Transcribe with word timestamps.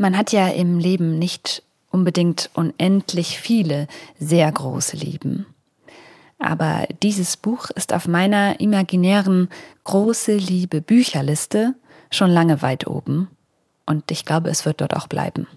Man 0.00 0.16
hat 0.16 0.30
ja 0.30 0.46
im 0.46 0.78
Leben 0.78 1.18
nicht 1.18 1.64
unbedingt 1.90 2.50
unendlich 2.54 3.40
viele 3.40 3.88
sehr 4.20 4.50
große 4.50 4.96
Lieben. 4.96 5.44
Aber 6.38 6.86
dieses 7.02 7.36
Buch 7.36 7.70
ist 7.70 7.92
auf 7.92 8.06
meiner 8.06 8.60
imaginären 8.60 9.48
große 9.82 10.36
Liebe 10.36 10.80
Bücherliste 10.80 11.74
schon 12.12 12.30
lange 12.30 12.62
weit 12.62 12.86
oben. 12.86 13.28
Und 13.86 14.12
ich 14.12 14.24
glaube, 14.24 14.50
es 14.50 14.64
wird 14.64 14.80
dort 14.80 14.94
auch 14.94 15.08
bleiben. 15.08 15.48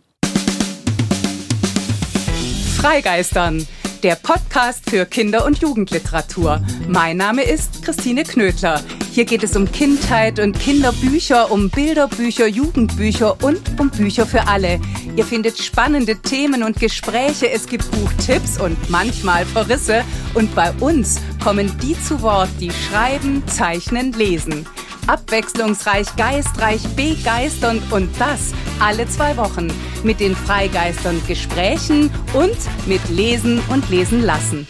Freigeistern 2.78 3.68
der 4.02 4.16
Podcast 4.16 4.90
für 4.90 5.06
Kinder- 5.06 5.46
und 5.46 5.60
Jugendliteratur. 5.60 6.66
Mein 6.88 7.18
Name 7.18 7.44
ist 7.44 7.84
Christine 7.84 8.24
Knödler. 8.24 8.82
Hier 9.14 9.26
geht 9.26 9.44
es 9.44 9.58
um 9.58 9.70
Kindheit 9.70 10.40
und 10.40 10.58
Kinderbücher, 10.58 11.52
um 11.52 11.70
Bilderbücher, 11.70 12.48
Jugendbücher 12.48 13.44
und 13.44 13.60
um 13.78 13.90
Bücher 13.90 14.26
für 14.26 14.48
alle. 14.48 14.80
Ihr 15.18 15.26
findet 15.26 15.58
spannende 15.58 16.16
Themen 16.16 16.64
und 16.64 16.80
Gespräche, 16.80 17.52
es 17.52 17.68
gibt 17.68 17.92
Buchtipps 17.92 18.58
und 18.58 18.90
manchmal 18.90 19.46
Verrisse. 19.46 20.06
Und 20.34 20.56
bei 20.56 20.72
uns 20.80 21.20
kommen 21.44 21.78
die 21.84 22.02
zu 22.02 22.22
Wort, 22.22 22.48
die 22.62 22.72
schreiben, 22.72 23.44
zeichnen, 23.48 24.14
lesen. 24.14 24.66
Abwechslungsreich, 25.08 26.16
geistreich, 26.16 26.82
begeisternd 26.96 27.84
und 27.92 28.10
das 28.18 28.54
alle 28.80 29.10
zwei 29.10 29.36
Wochen 29.36 29.68
mit 30.04 30.22
den 30.22 30.38
Freigeistern 30.38 31.22
Gesprächen 31.28 32.10
und 32.32 32.56
mit 32.88 33.02
Lesen 33.10 33.62
und 33.70 33.90
Lesen 33.90 34.22
lassen. 34.22 34.66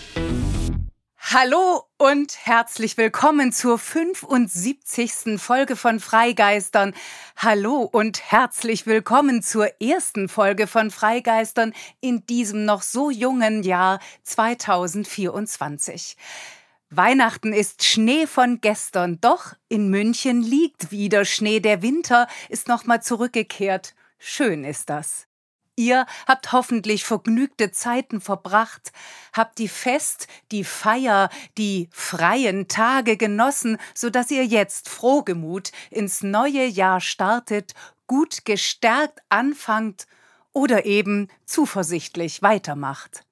Hallo 1.33 1.85
und 1.97 2.45
herzlich 2.45 2.97
willkommen 2.97 3.53
zur 3.53 3.79
75. 3.79 5.39
Folge 5.39 5.77
von 5.77 6.01
Freigeistern. 6.01 6.93
Hallo 7.37 7.83
und 7.89 8.29
herzlich 8.33 8.85
willkommen 8.85 9.41
zur 9.41 9.81
ersten 9.81 10.27
Folge 10.27 10.67
von 10.67 10.91
Freigeistern 10.91 11.71
in 12.01 12.25
diesem 12.25 12.65
noch 12.65 12.81
so 12.81 13.09
jungen 13.09 13.63
Jahr 13.63 14.01
2024. 14.23 16.17
Weihnachten 16.89 17.53
ist 17.53 17.85
Schnee 17.85 18.27
von 18.27 18.59
gestern, 18.59 19.21
doch 19.21 19.53
in 19.69 19.89
München 19.89 20.41
liegt 20.41 20.91
wieder 20.91 21.23
Schnee. 21.23 21.61
Der 21.61 21.81
Winter 21.81 22.27
ist 22.49 22.67
nochmal 22.67 23.01
zurückgekehrt. 23.01 23.95
Schön 24.19 24.65
ist 24.65 24.89
das. 24.89 25.27
Ihr 25.81 26.05
habt 26.27 26.51
hoffentlich 26.51 27.03
vergnügte 27.03 27.71
Zeiten 27.71 28.21
verbracht, 28.21 28.91
habt 29.33 29.57
die 29.57 29.67
Fest, 29.67 30.27
die 30.51 30.63
Feier, 30.63 31.31
die 31.57 31.89
freien 31.91 32.67
Tage 32.67 33.17
genossen, 33.17 33.79
so 33.95 34.11
dass 34.11 34.29
ihr 34.29 34.45
jetzt 34.45 34.89
frohgemut 34.89 35.71
ins 35.89 36.21
neue 36.21 36.67
Jahr 36.67 37.01
startet, 37.01 37.73
gut 38.05 38.45
gestärkt 38.45 39.21
anfangt 39.29 40.05
oder 40.53 40.85
eben 40.85 41.29
zuversichtlich 41.47 42.43
weitermacht. 42.43 43.23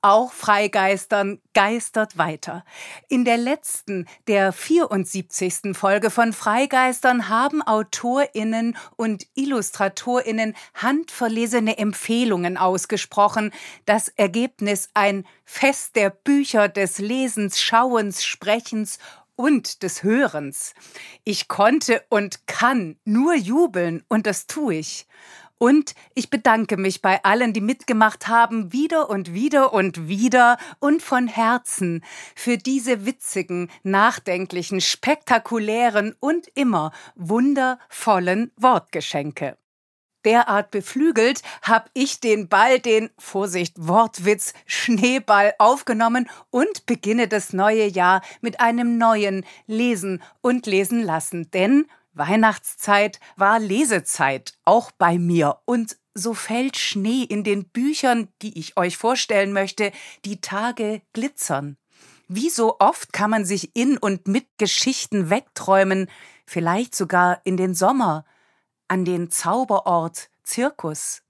Auch 0.00 0.32
Freigeistern 0.32 1.40
geistert 1.54 2.16
weiter. 2.16 2.64
In 3.08 3.24
der 3.24 3.36
letzten, 3.36 4.06
der 4.28 4.52
74. 4.52 5.76
Folge 5.76 6.10
von 6.10 6.32
Freigeistern 6.32 7.28
haben 7.28 7.62
AutorInnen 7.62 8.76
und 8.94 9.26
IllustratorInnen 9.34 10.54
handverlesene 10.74 11.78
Empfehlungen 11.78 12.56
ausgesprochen. 12.56 13.50
Das 13.86 14.06
Ergebnis 14.06 14.88
ein 14.94 15.26
Fest 15.44 15.96
der 15.96 16.10
Bücher 16.10 16.68
des 16.68 16.98
Lesens, 16.98 17.60
Schauens, 17.60 18.24
Sprechens 18.24 19.00
und 19.34 19.82
des 19.82 20.04
Hörens. 20.04 20.74
Ich 21.24 21.48
konnte 21.48 22.04
und 22.08 22.46
kann 22.46 23.00
nur 23.04 23.34
jubeln 23.34 24.04
und 24.06 24.28
das 24.28 24.46
tue 24.46 24.76
ich. 24.76 25.08
Und 25.58 25.94
ich 26.14 26.30
bedanke 26.30 26.76
mich 26.76 27.02
bei 27.02 27.22
allen, 27.24 27.52
die 27.52 27.60
mitgemacht 27.60 28.28
haben, 28.28 28.72
wieder 28.72 29.10
und 29.10 29.34
wieder 29.34 29.72
und 29.72 30.08
wieder 30.08 30.56
und 30.78 31.02
von 31.02 31.26
Herzen 31.26 32.04
für 32.36 32.56
diese 32.56 33.04
witzigen, 33.04 33.68
nachdenklichen, 33.82 34.80
spektakulären 34.80 36.14
und 36.20 36.46
immer 36.54 36.92
wundervollen 37.16 38.52
Wortgeschenke. 38.56 39.58
Derart 40.24 40.70
beflügelt 40.70 41.42
habe 41.62 41.88
ich 41.94 42.20
den 42.20 42.48
Ball, 42.48 42.80
den 42.80 43.10
Vorsicht 43.18 43.74
Wortwitz 43.78 44.52
Schneeball 44.66 45.54
aufgenommen 45.58 46.28
und 46.50 46.86
beginne 46.86 47.28
das 47.28 47.52
neue 47.52 47.86
Jahr 47.86 48.22
mit 48.40 48.60
einem 48.60 48.98
neuen 48.98 49.44
Lesen 49.66 50.22
und 50.40 50.66
Lesen 50.66 51.02
lassen, 51.02 51.50
denn 51.52 51.86
Weihnachtszeit 52.18 53.20
war 53.36 53.58
Lesezeit, 53.58 54.52
auch 54.64 54.90
bei 54.90 55.18
mir. 55.18 55.58
Und 55.64 55.96
so 56.14 56.34
fällt 56.34 56.76
Schnee 56.76 57.22
in 57.22 57.44
den 57.44 57.68
Büchern, 57.68 58.28
die 58.42 58.58
ich 58.58 58.76
euch 58.76 58.96
vorstellen 58.96 59.52
möchte, 59.52 59.92
die 60.24 60.40
Tage 60.40 61.02
glitzern. 61.12 61.76
Wie 62.26 62.50
so 62.50 62.76
oft 62.78 63.12
kann 63.12 63.30
man 63.30 63.44
sich 63.44 63.74
in 63.74 63.96
und 63.96 64.28
mit 64.28 64.46
Geschichten 64.58 65.30
wegträumen, 65.30 66.10
vielleicht 66.44 66.94
sogar 66.94 67.40
in 67.44 67.56
den 67.56 67.74
Sommer, 67.74 68.26
an 68.88 69.04
den 69.04 69.30
Zauberort 69.30 70.28
Zirkus. 70.42 71.22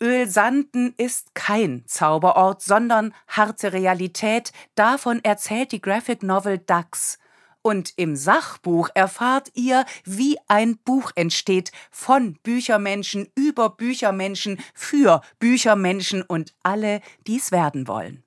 Ölsanden 0.00 0.94
ist 0.96 1.34
kein 1.34 1.84
Zauberort, 1.86 2.62
sondern 2.62 3.14
harte 3.26 3.72
Realität. 3.72 4.52
Davon 4.74 5.22
erzählt 5.24 5.72
die 5.72 5.80
Graphic 5.80 6.22
Novel 6.22 6.58
Ducks. 6.58 7.18
Und 7.62 7.92
im 7.96 8.16
Sachbuch 8.16 8.88
erfahrt 8.94 9.50
ihr, 9.54 9.84
wie 10.04 10.36
ein 10.46 10.78
Buch 10.78 11.10
entsteht 11.14 11.72
von 11.90 12.34
Büchermenschen 12.42 13.28
über 13.34 13.70
Büchermenschen 13.70 14.58
für 14.74 15.20
Büchermenschen 15.38 16.22
und 16.22 16.54
alle, 16.62 17.00
die 17.26 17.36
es 17.36 17.52
werden 17.52 17.88
wollen. 17.88 18.24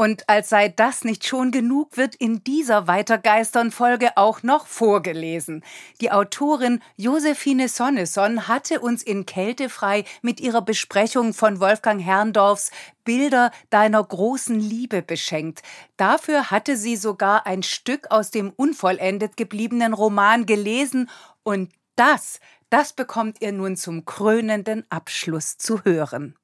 Und 0.00 0.28
als 0.28 0.48
sei 0.48 0.68
das 0.68 1.02
nicht 1.02 1.26
schon 1.26 1.50
genug, 1.50 1.96
wird 1.96 2.14
in 2.14 2.44
dieser 2.44 2.86
Weitergeistern-Folge 2.86 4.16
auch 4.16 4.44
noch 4.44 4.68
vorgelesen. 4.68 5.64
Die 6.00 6.12
Autorin 6.12 6.80
Josephine 6.94 7.66
Sonneson 7.66 8.46
hatte 8.46 8.78
uns 8.78 9.02
in 9.02 9.26
Kältefrei 9.26 10.04
mit 10.22 10.38
ihrer 10.38 10.62
Besprechung 10.62 11.34
von 11.34 11.58
Wolfgang 11.58 12.00
Herrndorfs 12.00 12.70
Bilder 13.02 13.50
deiner 13.70 14.04
großen 14.04 14.60
Liebe 14.60 15.02
beschenkt. 15.02 15.62
Dafür 15.96 16.52
hatte 16.52 16.76
sie 16.76 16.94
sogar 16.94 17.44
ein 17.44 17.64
Stück 17.64 18.12
aus 18.12 18.30
dem 18.30 18.50
unvollendet 18.50 19.36
gebliebenen 19.36 19.94
Roman 19.94 20.46
gelesen 20.46 21.10
und 21.42 21.72
das, 21.96 22.38
das 22.70 22.92
bekommt 22.92 23.42
ihr 23.42 23.50
nun 23.50 23.76
zum 23.76 24.04
krönenden 24.04 24.86
Abschluss 24.90 25.56
zu 25.56 25.84
hören. 25.84 26.36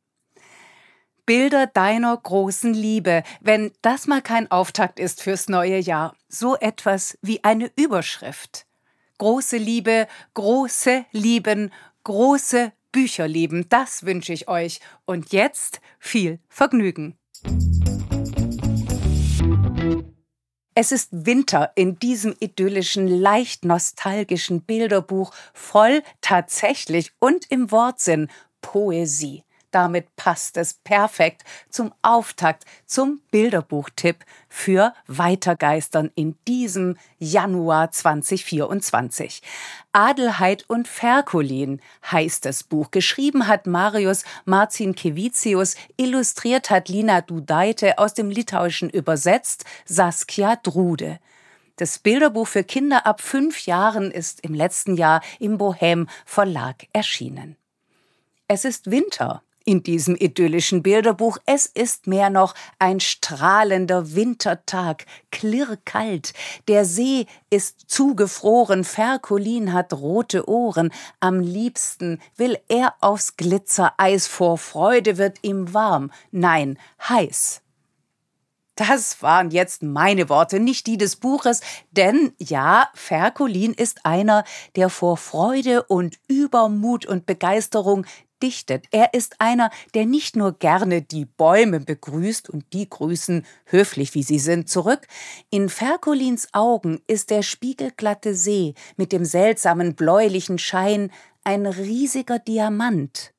Bilder 1.27 1.67
deiner 1.67 2.17
großen 2.17 2.75
Liebe, 2.75 3.23
wenn 3.41 3.73
das 3.83 4.07
mal 4.07 4.21
kein 4.21 4.51
Auftakt 4.51 5.01
ist 5.01 5.23
fürs 5.23 5.49
neue 5.49 5.79
Jahr. 5.79 6.15
So 6.29 6.57
etwas 6.57 7.19
wie 7.23 7.43
eine 7.45 7.71
Überschrift. 7.77 8.67
Große 9.19 9.57
Liebe, 9.57 10.07
große 10.35 11.07
Lieben, 11.13 11.73
große 12.03 12.73
Bücher 12.93 13.27
lieben, 13.27 13.69
das 13.71 14.05
wünsche 14.05 14.33
ich 14.33 14.49
euch. 14.49 14.81
Und 15.05 15.33
jetzt 15.33 15.81
viel 15.99 16.39
Vergnügen. 16.49 17.17
Es 20.77 20.93
ist 20.93 21.09
Winter 21.13 21.73
in 21.77 21.99
diesem 21.99 22.35
idyllischen, 22.39 23.09
leicht 23.09 23.65
nostalgischen 23.65 24.63
Bilderbuch 24.63 25.33
voll 25.53 26.03
tatsächlich 26.21 27.13
und 27.19 27.51
im 27.51 27.71
Wortsinn 27.71 28.29
Poesie. 28.61 29.45
Damit 29.75 30.15
passt 30.15 30.57
es 30.57 30.75
perfekt 30.75 31.43
zum 31.69 31.93
Auftakt, 32.01 32.65
zum 32.87 33.21
Bilderbuchtipp 33.33 34.25
für 34.49 34.95
Weitergeistern 35.09 36.13
in 36.15 36.37
diesem 36.47 36.97
Januar 37.19 37.91
2024. 37.91 39.43
Adelheid 39.91 40.65
und 40.69 40.87
Ferkulin 40.87 41.81
heißt 42.09 42.45
das 42.45 42.63
Buch. 42.63 42.93
Geschrieben 42.93 43.49
hat 43.49 43.67
Marius 43.67 44.23
Marcinkevicius, 44.45 45.75
illustriert 45.97 46.71
hat 46.71 46.89
Lina 46.89 47.21
Dudaite, 47.21 47.99
aus 47.99 48.15
dem 48.15 48.31
Litauischen 48.31 48.89
übersetzt 48.91 49.65
Saskia 49.87 50.55
Drude. 50.55 51.19
Das 51.79 51.99
Bilderbuch 51.99 52.47
für 52.47 52.63
Kinder 52.63 53.07
ab 53.07 53.21
fünf 53.21 53.67
Jahren 53.67 54.13
ist 54.13 54.39
im 54.45 54.55
letzten 54.55 54.95
Jahr 54.97 55.21
im 55.41 55.59
Bohem 55.59 56.09
Verlag 56.25 56.87
erschienen. 56.93 57.57
Es 58.47 58.65
ist 58.65 58.93
Winter 58.93 59.43
in 59.65 59.83
diesem 59.83 60.15
idyllischen 60.17 60.83
Bilderbuch. 60.83 61.39
Es 61.47 61.67
ist 61.67 62.07
mehr 62.07 62.31
noch 62.31 62.55
ein 62.79 63.01
strahlender 63.01 64.15
Wintertag, 64.15 65.07
klirrkalt. 65.31 66.33
Der 66.69 66.85
See 66.85 67.27
ist 67.51 67.91
zugefroren, 67.91 68.85
Ferkulin 68.85 69.73
hat 69.73 69.93
rote 69.93 70.49
Ohren. 70.49 70.93
Am 71.21 71.41
liebsten 71.41 72.21
will 72.37 72.59
er 72.69 72.95
aufs 73.01 73.37
Glitzereis, 73.37 74.27
vor 74.27 74.59
Freude 74.59 75.19
wird 75.19 75.39
ihm 75.43 75.73
warm, 75.75 76.11
nein, 76.31 76.79
heiß. 77.09 77.63
Das 78.77 79.23
waren 79.23 79.53
jetzt 79.53 79.85
meine 79.85 80.29
Worte, 80.29 80.59
nicht 80.59 80.89
die 80.89 80.97
des 80.97 81.15
Buches, 81.15 81.61
denn 81.93 82.33
ja, 82.39 82.89
Ferkulin 82.95 83.73
ist 83.73 84.05
einer, 84.05 84.43
der 84.75 84.91
vor 84.91 85.17
Freude 85.17 85.85
und 85.85 86.19
Übermut 86.27 87.07
und 87.07 87.25
Begeisterung 87.25 88.05
dichtet. 88.43 88.87
Er 88.91 89.15
ist 89.15 89.41
einer, 89.41 89.71
der 89.95 90.07
nicht 90.07 90.37
nur 90.37 90.53
gerne 90.53 91.03
die 91.03 91.25
Bäume 91.25 91.81
begrüßt 91.81 92.51
und 92.51 92.65
die 92.73 92.89
grüßen, 92.89 93.45
höflich 93.67 94.15
wie 94.15 94.23
sie 94.23 94.39
sind, 94.39 94.69
zurück. 94.69 95.07
In 95.51 95.69
Ferkulins 95.69 96.49
Augen 96.53 97.01
ist 97.07 97.31
der 97.31 97.43
spiegelglatte 97.43 98.35
See 98.35 98.75
mit 98.97 99.13
dem 99.13 99.25
seltsamen 99.25 99.95
bläulichen 99.95 100.59
Schein 100.59 101.11
ein 101.45 101.67
riesiger 101.67 102.39
Diamant. 102.39 103.33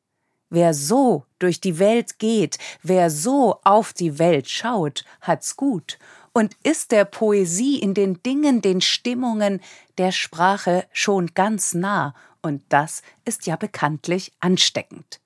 Wer 0.49 0.73
so 0.73 1.25
durch 1.39 1.59
die 1.59 1.79
Welt 1.79 2.19
geht, 2.19 2.57
wer 2.83 3.09
so 3.09 3.59
auf 3.63 3.93
die 3.93 4.19
Welt 4.19 4.47
schaut, 4.47 5.03
hat's 5.21 5.55
gut 5.55 5.97
und 6.33 6.55
ist 6.63 6.91
der 6.91 7.05
Poesie 7.05 7.79
in 7.79 7.93
den 7.93 8.21
Dingen, 8.21 8.61
den 8.61 8.81
Stimmungen, 8.81 9.61
der 9.97 10.11
Sprache 10.11 10.85
schon 10.91 11.27
ganz 11.33 11.73
nah, 11.73 12.13
und 12.45 12.61
das 12.69 13.01
ist 13.25 13.47
ja 13.47 13.55
bekanntlich 13.55 14.31
ansteckend. 14.39 15.19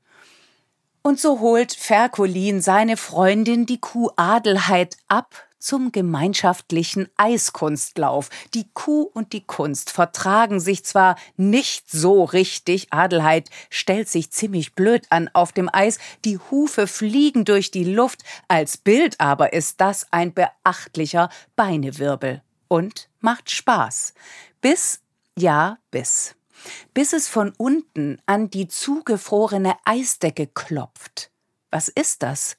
Und 1.01 1.19
so 1.19 1.41
holt 1.41 1.73
Ferkulin 1.73 2.61
seine 2.61 2.95
Freundin 2.95 3.65
die 3.65 3.81
Kuh 3.81 4.09
Adelheid 4.15 4.95
ab 5.09 5.45
zum 5.59 5.91
gemeinschaftlichen 5.91 7.09
Eiskunstlauf. 7.17 8.29
Die 8.53 8.69
Kuh 8.73 9.01
und 9.01 9.33
die 9.33 9.45
Kunst 9.45 9.89
vertragen 9.89 10.61
sich 10.61 10.85
zwar 10.85 11.17
nicht 11.35 11.91
so 11.91 12.23
richtig, 12.23 12.93
Adelheid 12.93 13.49
stellt 13.69 14.07
sich 14.07 14.31
ziemlich 14.31 14.73
blöd 14.73 15.05
an 15.09 15.29
auf 15.33 15.51
dem 15.51 15.69
Eis, 15.71 15.99
die 16.23 16.37
Hufe 16.37 16.87
fliegen 16.87 17.43
durch 17.43 17.69
die 17.69 17.83
Luft, 17.83 18.23
als 18.47 18.77
Bild 18.77 19.19
aber 19.19 19.51
ist 19.51 19.81
das 19.81 20.07
ein 20.11 20.33
beachtlicher 20.33 21.29
Beinewirbel 21.57 22.41
und 22.69 23.09
macht 23.19 23.51
Spaß. 23.51 24.13
Bis, 24.61 25.01
ja, 25.37 25.79
bis. 25.91 26.38
Bis 26.93 27.13
es 27.13 27.27
von 27.27 27.53
unten 27.57 28.21
an 28.25 28.49
die 28.49 28.67
zugefrorene 28.67 29.75
Eisdecke 29.85 30.47
klopft. 30.47 31.31
Was 31.71 31.87
ist 31.87 32.23
das? 32.23 32.57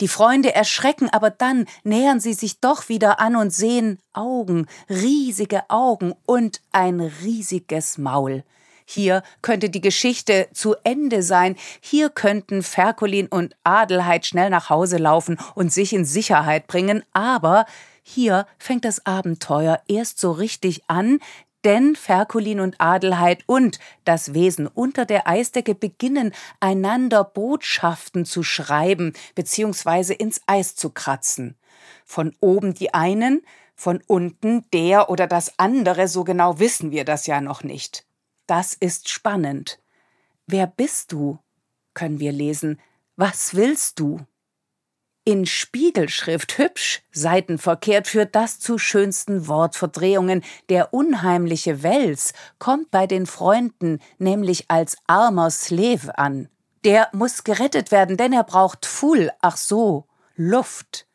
Die 0.00 0.08
Freunde 0.08 0.54
erschrecken, 0.54 1.08
aber 1.10 1.30
dann 1.30 1.66
nähern 1.84 2.20
sie 2.20 2.34
sich 2.34 2.60
doch 2.60 2.88
wieder 2.88 3.18
an 3.20 3.36
und 3.36 3.50
sehen 3.50 3.98
Augen, 4.12 4.66
riesige 4.88 5.68
Augen 5.70 6.14
und 6.26 6.60
ein 6.72 7.00
riesiges 7.00 7.98
Maul. 7.98 8.44
Hier 8.84 9.22
könnte 9.40 9.70
die 9.70 9.80
Geschichte 9.80 10.48
zu 10.52 10.74
Ende 10.82 11.22
sein. 11.22 11.54
Hier 11.80 12.10
könnten 12.10 12.64
Ferkulin 12.64 13.28
und 13.28 13.54
Adelheid 13.62 14.26
schnell 14.26 14.50
nach 14.50 14.68
Hause 14.68 14.96
laufen 14.96 15.38
und 15.54 15.72
sich 15.72 15.92
in 15.92 16.04
Sicherheit 16.04 16.66
bringen. 16.66 17.04
Aber 17.12 17.66
hier 18.02 18.46
fängt 18.58 18.84
das 18.84 19.06
Abenteuer 19.06 19.80
erst 19.86 20.18
so 20.18 20.32
richtig 20.32 20.82
an, 20.88 21.20
denn 21.64 21.96
Ferkulin 21.96 22.60
und 22.60 22.80
Adelheid 22.80 23.42
und 23.46 23.78
das 24.04 24.34
Wesen 24.34 24.66
unter 24.66 25.04
der 25.04 25.26
Eisdecke 25.26 25.74
beginnen, 25.74 26.32
einander 26.60 27.24
Botschaften 27.24 28.24
zu 28.24 28.42
schreiben 28.42 29.12
bzw. 29.34 30.14
ins 30.14 30.40
Eis 30.46 30.76
zu 30.76 30.90
kratzen. 30.90 31.56
Von 32.04 32.34
oben 32.40 32.74
die 32.74 32.94
einen, 32.94 33.42
von 33.74 34.02
unten 34.06 34.64
der 34.72 35.10
oder 35.10 35.26
das 35.26 35.58
andere, 35.58 36.08
so 36.08 36.24
genau 36.24 36.58
wissen 36.58 36.90
wir 36.90 37.04
das 37.04 37.26
ja 37.26 37.40
noch 37.40 37.62
nicht. 37.62 38.04
Das 38.46 38.74
ist 38.74 39.08
spannend. 39.08 39.78
Wer 40.46 40.66
bist 40.66 41.12
du? 41.12 41.38
können 41.94 42.20
wir 42.20 42.32
lesen. 42.32 42.80
Was 43.16 43.54
willst 43.54 43.98
du? 44.00 44.20
In 45.30 45.46
Spiegelschrift 45.46 46.58
hübsch, 46.58 47.02
seitenverkehrt 47.12 48.08
führt 48.08 48.34
das 48.34 48.58
zu 48.58 48.78
schönsten 48.78 49.46
Wortverdrehungen. 49.46 50.42
Der 50.68 50.92
unheimliche 50.92 51.84
Wels 51.84 52.32
kommt 52.58 52.90
bei 52.90 53.06
den 53.06 53.26
Freunden 53.26 54.00
nämlich 54.18 54.64
als 54.72 54.96
armer 55.06 55.50
Slave 55.50 56.18
an. 56.18 56.48
Der 56.82 57.10
muss 57.12 57.44
gerettet 57.44 57.92
werden, 57.92 58.16
denn 58.16 58.32
er 58.32 58.42
braucht 58.42 58.86
Full, 58.86 59.30
ach 59.40 59.56
so, 59.56 60.08
Luft. 60.34 61.06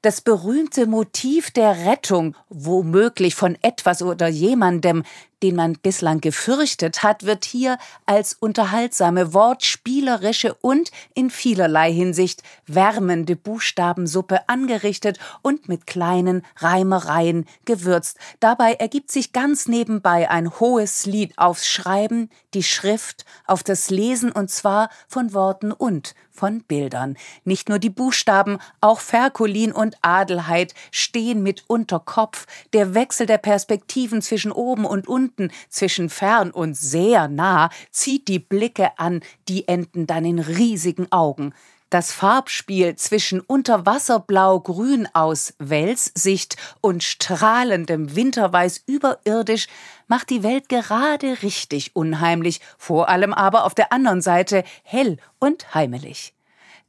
Das 0.00 0.22
berühmte 0.22 0.86
Motiv 0.86 1.50
der 1.50 1.84
Rettung, 1.84 2.36
womöglich 2.48 3.34
von 3.34 3.58
etwas 3.60 4.00
oder 4.00 4.28
jemandem, 4.28 5.02
den 5.42 5.56
man 5.56 5.74
bislang 5.74 6.20
gefürchtet 6.20 7.02
hat, 7.02 7.24
wird 7.24 7.44
hier 7.44 7.78
als 8.06 8.34
unterhaltsame, 8.34 9.34
wortspielerische 9.34 10.54
und 10.54 10.90
in 11.14 11.30
vielerlei 11.30 11.92
Hinsicht 11.92 12.42
wärmende 12.66 13.36
Buchstabensuppe 13.36 14.48
angerichtet 14.48 15.18
und 15.42 15.68
mit 15.68 15.86
kleinen 15.86 16.42
Reimereien 16.56 17.46
gewürzt. 17.64 18.18
Dabei 18.40 18.74
ergibt 18.74 19.10
sich 19.10 19.32
ganz 19.32 19.68
nebenbei 19.68 20.30
ein 20.30 20.58
hohes 20.58 21.06
Lied 21.06 21.36
aufs 21.36 21.68
Schreiben, 21.68 22.30
die 22.54 22.62
Schrift, 22.62 23.24
auf 23.46 23.62
das 23.62 23.90
Lesen 23.90 24.32
und 24.32 24.50
zwar 24.50 24.88
von 25.08 25.34
Worten 25.34 25.72
und 25.72 26.14
von 26.30 26.62
Bildern. 26.62 27.16
Nicht 27.44 27.68
nur 27.68 27.78
die 27.78 27.90
Buchstaben, 27.90 28.58
auch 28.80 29.00
Ferkulin 29.00 29.72
und 29.72 29.96
Adelheid 30.02 30.74
stehen 30.90 31.42
mit 31.42 31.64
Unterkopf. 31.66 32.46
Der 32.72 32.94
Wechsel 32.94 33.26
der 33.26 33.38
Perspektiven 33.38 34.20
zwischen 34.22 34.52
oben 34.52 34.84
und 34.84 35.08
unten 35.08 35.25
Minuten 35.26 35.50
zwischen 35.68 36.08
fern 36.08 36.50
und 36.50 36.76
sehr 36.76 37.28
nah 37.28 37.70
zieht 37.90 38.28
die 38.28 38.38
Blicke 38.38 38.98
an, 38.98 39.20
die 39.48 39.66
enden 39.66 40.06
dann 40.06 40.24
in 40.24 40.38
riesigen 40.38 41.10
Augen. 41.10 41.52
Das 41.90 42.12
Farbspiel 42.12 42.96
zwischen 42.96 43.40
Unterwasserblau-Grün 43.40 45.08
aus 45.12 45.54
Welssicht 45.58 46.56
und 46.80 47.04
strahlendem 47.04 48.16
Winterweiß 48.16 48.82
überirdisch 48.86 49.68
macht 50.08 50.30
die 50.30 50.42
Welt 50.42 50.68
gerade 50.68 51.42
richtig 51.42 51.94
unheimlich, 51.94 52.60
vor 52.76 53.08
allem 53.08 53.32
aber 53.32 53.64
auf 53.64 53.74
der 53.74 53.92
anderen 53.92 54.20
Seite 54.20 54.64
hell 54.82 55.18
und 55.38 55.74
heimelig. 55.74 56.34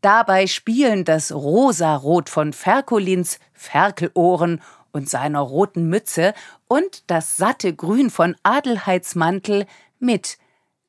Dabei 0.01 0.45
spielen 0.45 1.05
das 1.05 1.31
Rosarot 1.31 2.29
von 2.29 2.53
Ferkulins 2.53 3.39
Ferkelohren 3.53 4.61
und 4.97 5.09
seiner 5.09 5.39
roten 5.39 5.87
Mütze 5.87 6.33
und 6.67 7.09
das 7.09 7.37
satte 7.37 7.73
Grün 7.73 8.09
von 8.09 8.35
Adelheidsmantel 8.43 9.65
mit, 9.99 10.37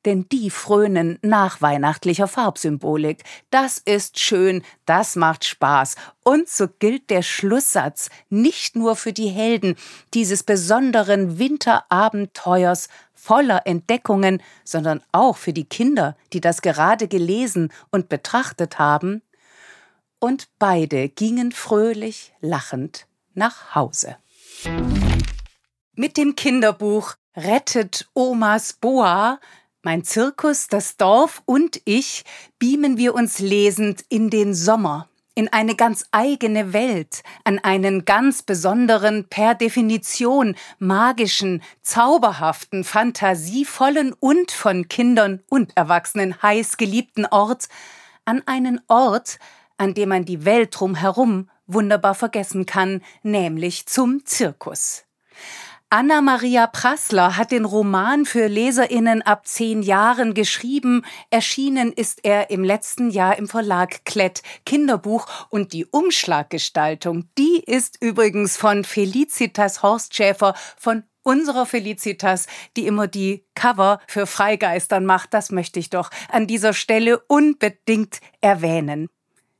denn 0.05 0.27
die 0.29 0.49
frönen 0.49 1.19
nachweihnachtlicher 1.21 2.27
Farbsymbolik. 2.27 3.23
Das 3.51 3.77
ist 3.77 4.19
schön, 4.19 4.63
das 4.85 5.15
macht 5.15 5.45
Spaß. 5.45 5.95
Und 6.23 6.49
so 6.49 6.67
gilt 6.79 7.09
der 7.09 7.21
Schlusssatz 7.21 8.09
nicht 8.29 8.75
nur 8.75 8.95
für 8.95 9.13
die 9.13 9.27
Helden 9.27 9.75
dieses 10.13 10.43
besonderen 10.43 11.37
Winterabenteuers 11.37 12.87
voller 13.13 13.67
Entdeckungen, 13.67 14.41
sondern 14.63 15.01
auch 15.11 15.37
für 15.37 15.53
die 15.53 15.65
Kinder, 15.65 16.15
die 16.33 16.41
das 16.41 16.61
gerade 16.61 17.07
gelesen 17.07 17.71
und 17.91 18.09
betrachtet 18.09 18.79
haben. 18.79 19.21
Und 20.19 20.47
beide 20.57 21.09
gingen 21.09 21.51
fröhlich 21.51 22.33
lachend 22.39 23.08
nach 23.39 23.73
Hause. 23.73 24.17
Mit 25.95 26.17
dem 26.17 26.35
Kinderbuch 26.35 27.15
Rettet 27.35 28.07
Omas 28.13 28.73
Boa, 28.73 29.39
mein 29.81 30.03
Zirkus, 30.03 30.67
das 30.67 30.97
Dorf 30.97 31.41
und 31.45 31.81
ich 31.85 32.25
beamen 32.59 32.97
wir 32.97 33.15
uns 33.15 33.39
lesend 33.39 34.03
in 34.09 34.29
den 34.29 34.53
Sommer, 34.53 35.07
in 35.35 35.47
eine 35.53 35.75
ganz 35.75 36.05
eigene 36.11 36.73
Welt, 36.73 37.23
an 37.45 37.59
einen 37.59 38.03
ganz 38.03 38.43
besonderen, 38.43 39.29
per 39.29 39.55
Definition 39.55 40.55
magischen, 40.79 41.63
zauberhaften, 41.81 42.83
fantasievollen 42.83 44.13
und 44.19 44.51
von 44.51 44.89
Kindern 44.89 45.41
und 45.49 45.77
Erwachsenen 45.77 46.41
heiß 46.41 46.75
geliebten 46.75 47.25
Ort, 47.25 47.69
an 48.25 48.43
einen 48.47 48.81
Ort, 48.89 49.39
an 49.77 49.93
dem 49.93 50.09
man 50.09 50.25
die 50.25 50.43
Welt 50.43 50.77
drumherum 50.77 51.49
wunderbar 51.69 52.15
vergessen 52.15 52.65
kann, 52.65 53.01
nämlich 53.23 53.85
zum 53.85 54.25
Zirkus. 54.25 55.05
Anna 55.91 56.21
Maria 56.21 56.67
Prassler 56.67 57.35
hat 57.35 57.51
den 57.51 57.65
Roman 57.65 58.25
für 58.25 58.45
Leserinnen 58.45 59.23
ab 59.23 59.47
zehn 59.47 59.81
Jahren 59.81 60.35
geschrieben. 60.35 61.03
Erschienen 61.31 61.91
ist 61.91 62.19
er 62.23 62.51
im 62.51 62.63
letzten 62.63 63.09
Jahr 63.09 63.39
im 63.39 63.47
Verlag 63.47 64.05
Klett 64.05 64.43
Kinderbuch 64.67 65.25
und 65.49 65.73
die 65.73 65.87
Umschlaggestaltung, 65.87 67.27
die 67.39 67.63
ist 67.65 67.97
übrigens 68.01 68.55
von 68.55 68.83
Felicitas 68.83 69.81
Horstschäfer 69.81 70.53
von 70.77 71.05
unserer 71.23 71.65
Felicitas, 71.65 72.45
die 72.77 72.85
immer 72.85 73.07
die 73.07 73.43
Cover 73.55 73.99
für 74.05 74.27
Freigeistern 74.27 75.05
macht. 75.05 75.33
Das 75.33 75.49
möchte 75.49 75.79
ich 75.79 75.89
doch 75.89 76.11
an 76.29 76.45
dieser 76.45 76.73
Stelle 76.73 77.19
unbedingt 77.27 78.19
erwähnen. 78.41 79.09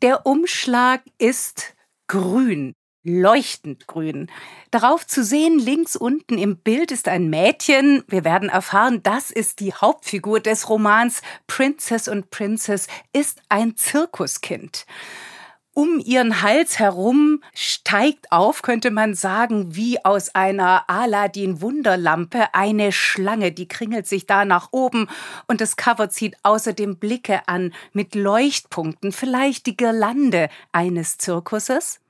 Der 0.04 0.28
Umschlag 0.28 1.02
ist 1.18 1.76
grün, 2.10 2.74
leuchtend 3.04 3.88
grün. 3.88 4.30
Darauf 4.72 5.08
zu 5.08 5.24
sehen, 5.24 5.58
links 5.58 5.96
unten 5.96 6.38
im 6.38 6.58
Bild 6.58 6.92
ist 6.92 7.08
ein 7.08 7.30
Mädchen. 7.30 8.04
Wir 8.08 8.26
werden 8.26 8.50
erfahren, 8.50 9.02
das 9.04 9.32
ist 9.32 9.62
die 9.62 9.74
Hauptfigur 9.74 10.42
des 10.42 10.68
Romans. 10.68 11.22
Princess 11.48 12.10
und 12.10 12.30
Princess 12.32 12.88
ist 13.14 13.42
ein 13.48 13.78
Zirkuskind. 13.78 14.86
Um 15.80 16.02
ihren 16.04 16.42
Hals 16.42 16.78
herum 16.78 17.42
steigt 17.54 18.34
auf, 18.34 18.64
könnte 18.64 18.92
man 18.92 19.16
sagen, 19.16 19.78
wie 19.78 20.04
aus 20.04 20.36
einer 20.36 20.90
Aladdin-Wunderlampe 20.90 22.54
eine 22.54 22.92
Schlange, 22.92 23.54
die 23.54 23.70
kringelt 23.70 24.06
sich 24.06 24.26
da 24.26 24.44
nach 24.44 24.74
oben 24.74 25.08
und 25.48 25.62
das 25.62 25.78
Cover 25.78 26.10
zieht 26.10 26.36
außerdem 26.44 26.98
Blicke 26.98 27.48
an 27.48 27.74
mit 27.94 28.14
Leuchtpunkten, 28.14 29.14
vielleicht 29.14 29.68
die 29.68 29.78
Girlande 29.78 30.50
eines 30.74 31.18
Zirkuses. 31.18 32.02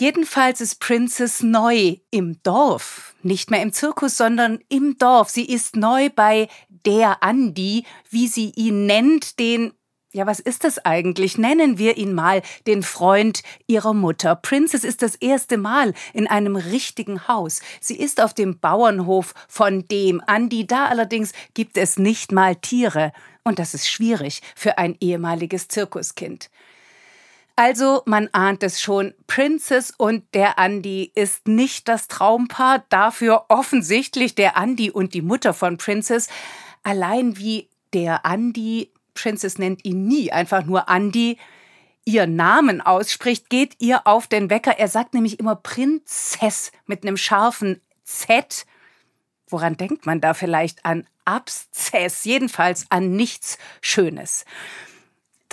Jedenfalls 0.00 0.62
ist 0.62 0.80
Princess 0.80 1.42
neu 1.42 1.96
im 2.10 2.42
Dorf, 2.44 3.14
nicht 3.22 3.50
mehr 3.50 3.60
im 3.60 3.74
Zirkus, 3.74 4.16
sondern 4.16 4.60
im 4.70 4.96
Dorf. 4.96 5.28
Sie 5.28 5.44
ist 5.44 5.76
neu 5.76 6.08
bei 6.08 6.48
der 6.86 7.22
Andi, 7.22 7.84
wie 8.08 8.26
sie 8.26 8.52
ihn 8.56 8.86
nennt, 8.86 9.38
den 9.38 9.74
ja, 10.14 10.26
was 10.26 10.38
ist 10.38 10.62
das 10.62 10.78
eigentlich? 10.84 11.38
Nennen 11.38 11.76
wir 11.76 11.96
ihn 11.96 12.14
mal 12.14 12.40
den 12.68 12.84
Freund 12.84 13.42
ihrer 13.66 13.92
Mutter. 13.92 14.36
Princess 14.36 14.84
ist 14.84 15.02
das 15.02 15.16
erste 15.16 15.56
Mal 15.56 15.92
in 16.12 16.28
einem 16.28 16.54
richtigen 16.54 17.26
Haus. 17.26 17.60
Sie 17.80 17.96
ist 17.96 18.22
auf 18.22 18.32
dem 18.32 18.60
Bauernhof 18.60 19.34
von 19.48 19.88
dem 19.88 20.22
Andi. 20.24 20.68
Da 20.68 20.86
allerdings 20.86 21.32
gibt 21.54 21.76
es 21.76 21.98
nicht 21.98 22.30
mal 22.30 22.54
Tiere. 22.54 23.12
Und 23.42 23.58
das 23.58 23.74
ist 23.74 23.88
schwierig 23.90 24.40
für 24.54 24.78
ein 24.78 24.96
ehemaliges 25.00 25.66
Zirkuskind. 25.66 26.48
Also, 27.56 28.02
man 28.06 28.28
ahnt 28.32 28.62
es 28.62 28.80
schon, 28.80 29.14
Princess 29.26 29.92
und 29.96 30.24
der 30.32 30.60
Andi 30.60 31.10
ist 31.14 31.48
nicht 31.48 31.88
das 31.88 32.06
Traumpaar, 32.06 32.84
dafür 32.88 33.46
offensichtlich 33.48 34.36
der 34.36 34.56
Andi 34.56 34.92
und 34.92 35.12
die 35.12 35.22
Mutter 35.22 35.54
von 35.54 35.76
Princess. 35.76 36.28
Allein 36.84 37.36
wie 37.36 37.68
der 37.92 38.24
Andi 38.26 38.90
Princess 39.14 39.58
nennt 39.58 39.84
ihn 39.84 40.06
nie 40.06 40.32
einfach 40.32 40.64
nur 40.64 40.88
Andy, 40.88 41.38
ihren 42.04 42.36
Namen 42.36 42.80
ausspricht, 42.80 43.48
geht 43.48 43.76
ihr 43.78 44.06
auf 44.06 44.26
den 44.26 44.50
Wecker. 44.50 44.78
Er 44.78 44.88
sagt 44.88 45.14
nämlich 45.14 45.40
immer 45.40 45.56
Prinzess 45.56 46.70
mit 46.86 47.02
einem 47.02 47.16
scharfen 47.16 47.80
Z. 48.02 48.66
Woran 49.48 49.76
denkt 49.76 50.04
man 50.04 50.20
da 50.20 50.34
vielleicht 50.34 50.84
an 50.84 51.06
Abszess? 51.24 52.24
Jedenfalls 52.24 52.86
an 52.90 53.16
nichts 53.16 53.58
Schönes 53.80 54.44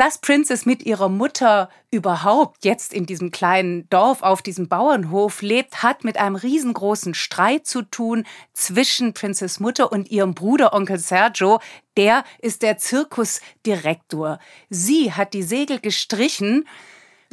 dass 0.01 0.17
Princess 0.17 0.65
mit 0.65 0.83
ihrer 0.83 1.09
Mutter 1.09 1.69
überhaupt 1.91 2.65
jetzt 2.65 2.91
in 2.91 3.05
diesem 3.05 3.29
kleinen 3.29 3.87
Dorf 3.91 4.23
auf 4.23 4.41
diesem 4.41 4.67
Bauernhof 4.67 5.43
lebt, 5.43 5.83
hat 5.83 6.03
mit 6.03 6.17
einem 6.17 6.35
riesengroßen 6.35 7.13
Streit 7.13 7.67
zu 7.67 7.83
tun 7.83 8.25
zwischen 8.51 9.13
Princess 9.13 9.59
Mutter 9.59 9.91
und 9.91 10.09
ihrem 10.09 10.33
Bruder 10.33 10.73
Onkel 10.73 10.97
Sergio. 10.97 11.59
Der 11.97 12.23
ist 12.39 12.63
der 12.63 12.79
Zirkusdirektor. 12.79 14.39
Sie 14.71 15.13
hat 15.13 15.35
die 15.35 15.43
Segel 15.43 15.79
gestrichen, 15.79 16.67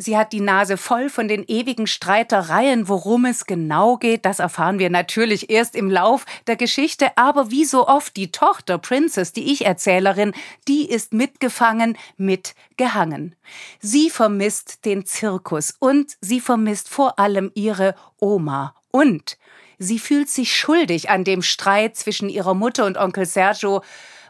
Sie 0.00 0.17
hat 0.17 0.33
die 0.33 0.40
Nase 0.40 0.76
voll 0.76 1.11
von 1.11 1.26
den 1.26 1.45
ewigen 1.49 1.88
Streitereien. 1.88 2.88
Worum 2.88 3.25
es 3.25 3.47
genau 3.47 3.97
geht, 3.97 4.25
das 4.25 4.38
erfahren 4.38 4.78
wir 4.78 4.90
natürlich 4.90 5.50
erst 5.50 5.75
im 5.75 5.90
Lauf 5.90 6.25
der 6.47 6.55
Geschichte. 6.55 7.11
Aber 7.17 7.50
wie 7.50 7.64
so 7.64 7.88
oft 7.88 8.17
die 8.17 8.31
Tochter 8.31 8.78
Princess, 8.78 9.33
die 9.33 9.50
Ich-Erzählerin, 9.52 10.35
die 10.69 10.88
ist 10.88 11.12
mitgefangen, 11.12 11.99
mitgehangen. 12.17 13.35
Sie 13.81 14.09
vermisst 14.09 14.85
den 14.85 15.05
Zirkus 15.05 15.75
und 15.81 16.17
sie 16.21 16.40
vermisst 16.40 16.88
vor 16.88 17.19
allem 17.19 17.50
ihre 17.57 17.97
Oma. 18.21 18.76
Und 18.93 19.37
sie 19.78 19.99
fühlt 19.99 20.28
sich 20.28 20.57
schuldig 20.57 21.11
an 21.11 21.25
dem 21.25 21.43
Streit 21.43 21.97
zwischen 21.97 22.28
ihrer 22.28 22.55
Mutter 22.55 22.87
und 22.87 22.99
Onkel 22.99 23.26
Sergio 23.26 23.83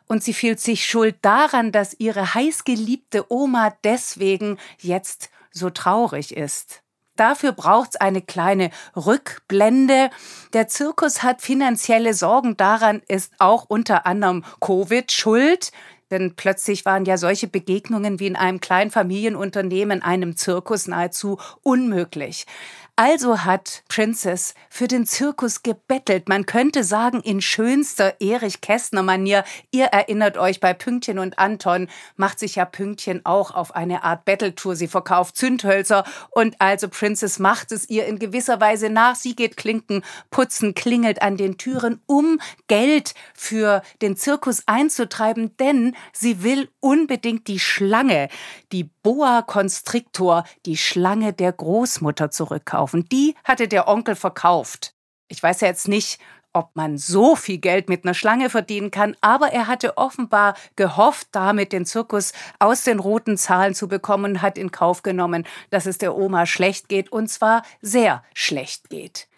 und 0.06 0.24
sie 0.24 0.32
fühlt 0.32 0.60
sich 0.60 0.86
schuld 0.86 1.16
daran, 1.20 1.72
dass 1.72 1.94
ihre 1.98 2.32
heißgeliebte 2.32 3.30
Oma 3.30 3.76
deswegen 3.84 4.56
jetzt 4.78 5.28
so 5.52 5.70
traurig 5.70 6.36
ist. 6.36 6.82
Dafür 7.16 7.50
braucht's 7.50 7.96
eine 7.96 8.22
kleine 8.22 8.70
Rückblende. 8.94 10.10
Der 10.52 10.68
Zirkus 10.68 11.24
hat 11.24 11.42
finanzielle 11.42 12.14
Sorgen. 12.14 12.56
Daran 12.56 13.02
ist 13.08 13.32
auch 13.38 13.64
unter 13.68 14.06
anderem 14.06 14.44
Covid 14.60 15.10
schuld. 15.10 15.72
Denn 16.10 16.36
plötzlich 16.36 16.84
waren 16.84 17.04
ja 17.04 17.18
solche 17.18 17.48
Begegnungen 17.48 18.20
wie 18.20 18.28
in 18.28 18.36
einem 18.36 18.60
kleinen 18.60 18.90
Familienunternehmen, 18.90 20.00
einem 20.00 20.36
Zirkus 20.36 20.86
nahezu 20.86 21.38
unmöglich. 21.62 22.46
Also 23.00 23.44
hat 23.44 23.84
Princess 23.86 24.54
für 24.68 24.88
den 24.88 25.06
Zirkus 25.06 25.62
gebettelt. 25.62 26.28
Man 26.28 26.46
könnte 26.46 26.82
sagen, 26.82 27.20
in 27.20 27.40
schönster 27.40 28.20
Erich 28.20 28.60
Kästner 28.60 29.04
Manier. 29.04 29.44
Ihr 29.70 29.84
erinnert 29.84 30.36
euch 30.36 30.58
bei 30.58 30.74
Pünktchen 30.74 31.20
und 31.20 31.38
Anton 31.38 31.86
macht 32.16 32.40
sich 32.40 32.56
ja 32.56 32.64
Pünktchen 32.64 33.24
auch 33.24 33.52
auf 33.54 33.76
eine 33.76 34.02
Art 34.02 34.24
Battletour. 34.24 34.74
Sie 34.74 34.88
verkauft 34.88 35.36
Zündhölzer 35.36 36.02
und 36.30 36.60
also 36.60 36.88
Princess 36.88 37.38
macht 37.38 37.70
es 37.70 37.88
ihr 37.88 38.04
in 38.06 38.18
gewisser 38.18 38.60
Weise 38.60 38.90
nach. 38.90 39.14
Sie 39.14 39.36
geht 39.36 39.56
Klinken 39.56 40.02
putzen, 40.32 40.74
klingelt 40.74 41.22
an 41.22 41.36
den 41.36 41.56
Türen, 41.56 42.00
um 42.06 42.40
Geld 42.66 43.14
für 43.32 43.82
den 44.02 44.16
Zirkus 44.16 44.64
einzutreiben, 44.66 45.56
denn 45.58 45.94
sie 46.12 46.42
will 46.42 46.68
unbedingt 46.80 47.46
die 47.46 47.60
Schlange, 47.60 48.28
die 48.72 48.90
Boa 49.04 49.42
Constrictor, 49.42 50.42
die 50.66 50.76
Schlange 50.76 51.32
der 51.32 51.52
Großmutter 51.52 52.32
zurückkaufen. 52.32 52.87
Die 52.94 53.34
hatte 53.44 53.68
der 53.68 53.88
Onkel 53.88 54.14
verkauft. 54.14 54.94
Ich 55.28 55.42
weiß 55.42 55.60
ja 55.60 55.68
jetzt 55.68 55.88
nicht, 55.88 56.18
ob 56.52 56.74
man 56.74 56.98
so 56.98 57.36
viel 57.36 57.58
Geld 57.58 57.88
mit 57.88 58.04
einer 58.04 58.14
Schlange 58.14 58.50
verdienen 58.50 58.90
kann, 58.90 59.16
aber 59.20 59.52
er 59.52 59.66
hatte 59.66 59.96
offenbar 59.96 60.54
gehofft, 60.76 61.28
damit 61.32 61.72
den 61.72 61.86
Zirkus 61.86 62.32
aus 62.58 62.82
den 62.82 62.98
roten 62.98 63.36
Zahlen 63.36 63.74
zu 63.74 63.86
bekommen 63.86 64.42
hat 64.42 64.58
in 64.58 64.72
Kauf 64.72 65.02
genommen, 65.02 65.46
dass 65.70 65.86
es 65.86 65.98
der 65.98 66.16
Oma 66.16 66.46
schlecht 66.46 66.88
geht, 66.88 67.12
und 67.12 67.28
zwar 67.28 67.62
sehr 67.80 68.24
schlecht 68.34 68.90
geht. 68.90 69.28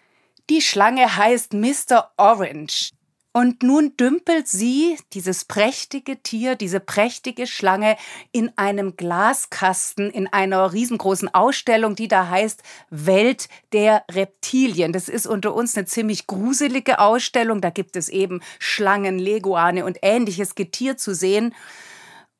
Die 0.49 0.61
Schlange 0.61 1.15
heißt 1.15 1.53
Mr. 1.53 2.11
Orange. 2.17 2.91
Und 3.33 3.63
nun 3.63 3.95
dümpelt 3.95 4.49
sie, 4.49 4.97
dieses 5.13 5.45
prächtige 5.45 6.21
Tier, 6.21 6.55
diese 6.55 6.81
prächtige 6.81 7.47
Schlange, 7.47 7.95
in 8.33 8.51
einem 8.57 8.97
Glaskasten 8.97 10.09
in 10.09 10.27
einer 10.27 10.73
riesengroßen 10.73 11.33
Ausstellung, 11.33 11.95
die 11.95 12.09
da 12.09 12.27
heißt 12.27 12.61
Welt 12.89 13.47
der 13.71 14.03
Reptilien. 14.11 14.91
Das 14.91 15.07
ist 15.07 15.27
unter 15.27 15.55
uns 15.55 15.77
eine 15.77 15.85
ziemlich 15.85 16.27
gruselige 16.27 16.99
Ausstellung. 16.99 17.61
Da 17.61 17.69
gibt 17.69 17.95
es 17.95 18.09
eben 18.09 18.41
Schlangen, 18.59 19.17
Leguane 19.17 19.85
und 19.85 19.99
ähnliches 20.01 20.55
Getier 20.55 20.97
zu 20.97 21.15
sehen. 21.15 21.55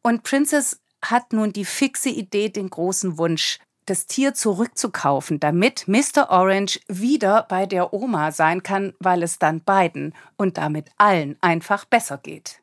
Und 0.01 0.23
Princess 0.23 0.81
hat 1.01 1.31
nun 1.31 1.53
die 1.53 1.65
fixe 1.65 2.09
Idee, 2.09 2.49
den 2.49 2.69
großen 2.69 3.17
Wunsch, 3.17 3.59
das 3.85 4.05
Tier 4.05 4.33
zurückzukaufen, 4.33 5.39
damit 5.39 5.87
Mr. 5.87 6.29
Orange 6.29 6.79
wieder 6.87 7.45
bei 7.49 7.65
der 7.65 7.93
Oma 7.93 8.31
sein 8.31 8.63
kann, 8.63 8.93
weil 8.99 9.23
es 9.23 9.39
dann 9.39 9.63
beiden 9.63 10.13
und 10.37 10.57
damit 10.57 10.89
allen 10.97 11.37
einfach 11.41 11.85
besser 11.85 12.17
geht. 12.17 12.61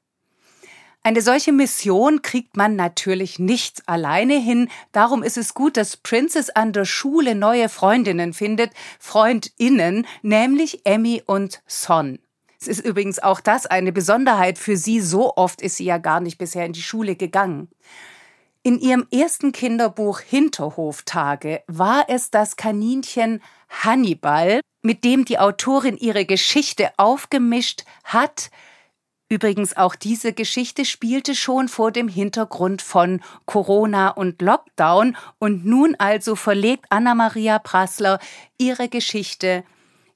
Eine 1.02 1.22
solche 1.22 1.52
Mission 1.52 2.22
kriegt 2.22 2.56
man 2.56 2.76
natürlich 2.76 3.38
nicht 3.38 3.88
alleine 3.88 4.38
hin. 4.38 4.68
Darum 4.92 5.22
ist 5.22 5.38
es 5.38 5.54
gut, 5.54 5.76
dass 5.76 5.96
Princess 5.96 6.50
an 6.50 6.72
der 6.72 6.84
Schule 6.84 7.34
neue 7.34 7.68
Freundinnen 7.68 8.34
findet, 8.34 8.72
Freundinnen, 8.98 10.06
nämlich 10.22 10.84
Emmy 10.84 11.22
und 11.24 11.62
Son. 11.66 12.18
Es 12.60 12.66
ist 12.66 12.84
übrigens 12.84 13.20
auch 13.20 13.40
das 13.40 13.66
eine 13.66 13.92
Besonderheit 13.92 14.58
für 14.58 14.76
sie. 14.76 15.00
So 15.00 15.36
oft 15.36 15.62
ist 15.62 15.76
sie 15.76 15.84
ja 15.84 15.98
gar 15.98 16.20
nicht 16.20 16.38
bisher 16.38 16.66
in 16.66 16.72
die 16.72 16.82
Schule 16.82 17.14
gegangen. 17.14 17.68
In 18.68 18.78
ihrem 18.78 19.06
ersten 19.10 19.52
Kinderbuch 19.52 20.20
Hinterhoftage 20.20 21.62
war 21.68 22.04
es 22.08 22.30
das 22.30 22.56
Kaninchen 22.56 23.42
Hannibal, 23.70 24.60
mit 24.82 25.04
dem 25.04 25.24
die 25.24 25.38
Autorin 25.38 25.96
ihre 25.96 26.26
Geschichte 26.26 26.90
aufgemischt 26.98 27.84
hat. 28.04 28.50
Übrigens 29.30 29.74
auch 29.74 29.94
diese 29.94 30.34
Geschichte 30.34 30.84
spielte 30.84 31.34
schon 31.34 31.68
vor 31.68 31.92
dem 31.92 32.08
Hintergrund 32.08 32.82
von 32.82 33.22
Corona 33.46 34.10
und 34.10 34.42
Lockdown 34.42 35.16
und 35.38 35.64
nun 35.64 35.94
also 35.98 36.36
verlegt 36.36 36.84
Anna-Maria 36.90 37.58
Prassler 37.60 38.18
ihre 38.58 38.90
Geschichte 38.90 39.64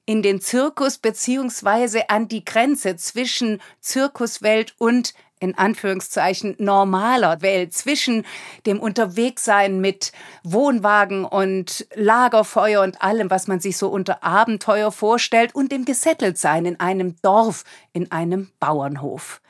in 0.05 0.21
den 0.21 0.41
Zirkus 0.41 0.99
beziehungsweise 0.99 2.07
an 2.11 2.27
die 2.27 2.45
Grenze 2.45 2.97
zwischen 2.97 3.63
Zirkuswelt 3.79 4.75
und 4.77 5.15
in 5.43 5.57
Anführungszeichen 5.57 6.55
normaler 6.57 7.41
Welt 7.41 7.73
zwischen 7.73 8.25
dem 8.65 8.79
Unterwegssein 8.79 9.81
mit 9.81 10.13
Wohnwagen 10.43 11.25
und 11.25 11.85
Lagerfeuer 11.95 12.81
und 12.81 13.01
allem, 13.01 13.29
was 13.29 13.47
man 13.47 13.59
sich 13.59 13.75
so 13.75 13.89
unter 13.89 14.23
Abenteuer 14.23 14.89
vorstellt 14.93 15.53
und 15.53 15.73
dem 15.73 15.83
Gesetteltsein 15.83 16.65
in 16.65 16.79
einem 16.79 17.17
Dorf, 17.21 17.65
in 17.91 18.09
einem 18.09 18.51
Bauernhof. 18.61 19.41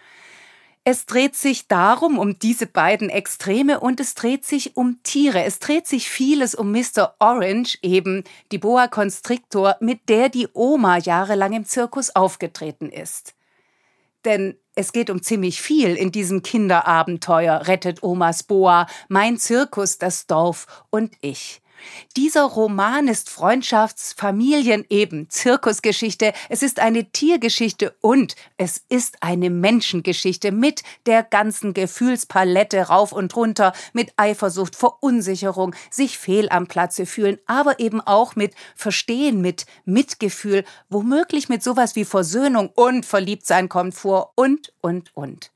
Es 0.83 1.05
dreht 1.05 1.35
sich 1.35 1.67
darum, 1.67 2.17
um 2.17 2.39
diese 2.39 2.65
beiden 2.65 3.09
Extreme 3.09 3.79
und 3.79 3.99
es 3.99 4.15
dreht 4.15 4.45
sich 4.45 4.75
um 4.75 4.97
Tiere. 5.03 5.43
Es 5.43 5.59
dreht 5.59 5.87
sich 5.87 6.09
vieles 6.09 6.55
um 6.55 6.71
Mr. 6.71 7.13
Orange, 7.19 7.77
eben 7.83 8.23
die 8.51 8.57
Boa 8.57 8.87
Constrictor, 8.87 9.77
mit 9.79 10.09
der 10.09 10.29
die 10.29 10.49
Oma 10.53 10.97
jahrelang 10.97 11.53
im 11.53 11.65
Zirkus 11.65 12.15
aufgetreten 12.15 12.89
ist. 12.89 13.35
Denn 14.25 14.55
es 14.75 14.91
geht 14.93 15.09
um 15.09 15.21
ziemlich 15.21 15.61
viel 15.61 15.95
in 15.95 16.11
diesem 16.11 16.43
Kinderabenteuer 16.43 17.67
Rettet 17.67 18.03
Omas 18.03 18.43
Boa, 18.43 18.87
Mein 19.09 19.37
Zirkus, 19.37 19.97
das 19.97 20.27
Dorf 20.27 20.85
und 20.89 21.13
ich. 21.21 21.62
Dieser 22.15 22.43
Roman 22.43 23.07
ist 23.07 23.29
Freundschafts-, 23.29 24.15
Familien-, 24.15 24.85
eben 24.89 25.29
Zirkusgeschichte, 25.29 26.33
es 26.49 26.63
ist 26.63 26.79
eine 26.79 27.11
Tiergeschichte 27.11 27.95
und 28.01 28.35
es 28.57 28.83
ist 28.89 29.21
eine 29.21 29.49
Menschengeschichte 29.49 30.51
mit 30.51 30.83
der 31.05 31.23
ganzen 31.23 31.73
Gefühlspalette 31.73 32.87
rauf 32.87 33.11
und 33.11 33.35
runter, 33.35 33.73
mit 33.93 34.13
Eifersucht, 34.17 34.75
Verunsicherung, 34.75 35.75
sich 35.89 36.17
fehl 36.17 36.49
am 36.49 36.67
Platze 36.67 37.05
fühlen, 37.05 37.39
aber 37.45 37.79
eben 37.79 38.01
auch 38.01 38.35
mit 38.35 38.53
Verstehen, 38.75 39.41
mit 39.41 39.65
Mitgefühl, 39.85 40.63
womöglich 40.89 41.49
mit 41.49 41.63
sowas 41.63 41.95
wie 41.95 42.05
Versöhnung 42.05 42.69
und 42.75 43.05
Verliebtsein 43.05 43.69
kommt 43.69 43.95
vor 43.95 44.33
und, 44.35 44.73
und, 44.81 45.15
und. 45.15 45.51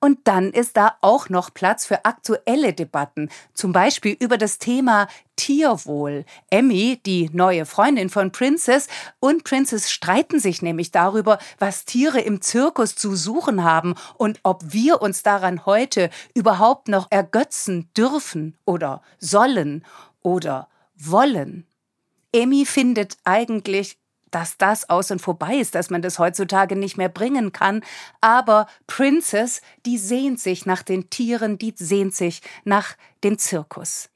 Und 0.00 0.20
dann 0.24 0.50
ist 0.52 0.76
da 0.76 0.96
auch 1.00 1.28
noch 1.28 1.52
Platz 1.52 1.86
für 1.86 2.04
aktuelle 2.04 2.72
Debatten, 2.72 3.30
zum 3.54 3.72
Beispiel 3.72 4.16
über 4.18 4.38
das 4.38 4.58
Thema 4.58 5.08
Tierwohl. 5.36 6.24
Emmy, 6.50 7.00
die 7.04 7.30
neue 7.32 7.66
Freundin 7.66 8.08
von 8.08 8.32
Princess, 8.32 8.88
und 9.20 9.44
Princess 9.44 9.90
streiten 9.90 10.40
sich 10.40 10.62
nämlich 10.62 10.90
darüber, 10.90 11.38
was 11.58 11.84
Tiere 11.84 12.20
im 12.20 12.40
Zirkus 12.40 12.96
zu 12.96 13.14
suchen 13.14 13.62
haben 13.62 13.94
und 14.16 14.40
ob 14.42 14.62
wir 14.72 15.02
uns 15.02 15.22
daran 15.22 15.66
heute 15.66 16.10
überhaupt 16.34 16.88
noch 16.88 17.08
ergötzen 17.10 17.90
dürfen 17.96 18.56
oder 18.64 19.02
sollen 19.18 19.84
oder 20.22 20.68
wollen. 20.96 21.66
Emmy 22.32 22.66
findet 22.66 23.16
eigentlich, 23.24 23.98
dass 24.36 24.58
das 24.58 24.90
aus 24.90 25.10
und 25.10 25.22
vorbei 25.22 25.54
ist, 25.54 25.74
dass 25.74 25.88
man 25.88 26.02
das 26.02 26.18
heutzutage 26.18 26.76
nicht 26.76 26.98
mehr 26.98 27.08
bringen 27.08 27.52
kann. 27.52 27.82
Aber 28.20 28.66
Princess, 28.86 29.62
die 29.86 29.96
sehnt 29.96 30.40
sich 30.40 30.66
nach 30.66 30.82
den 30.82 31.08
Tieren, 31.08 31.56
die 31.56 31.72
sehnt 31.74 32.14
sich 32.14 32.42
nach 32.62 32.98
dem 33.24 33.38
Zirkus. 33.38 34.10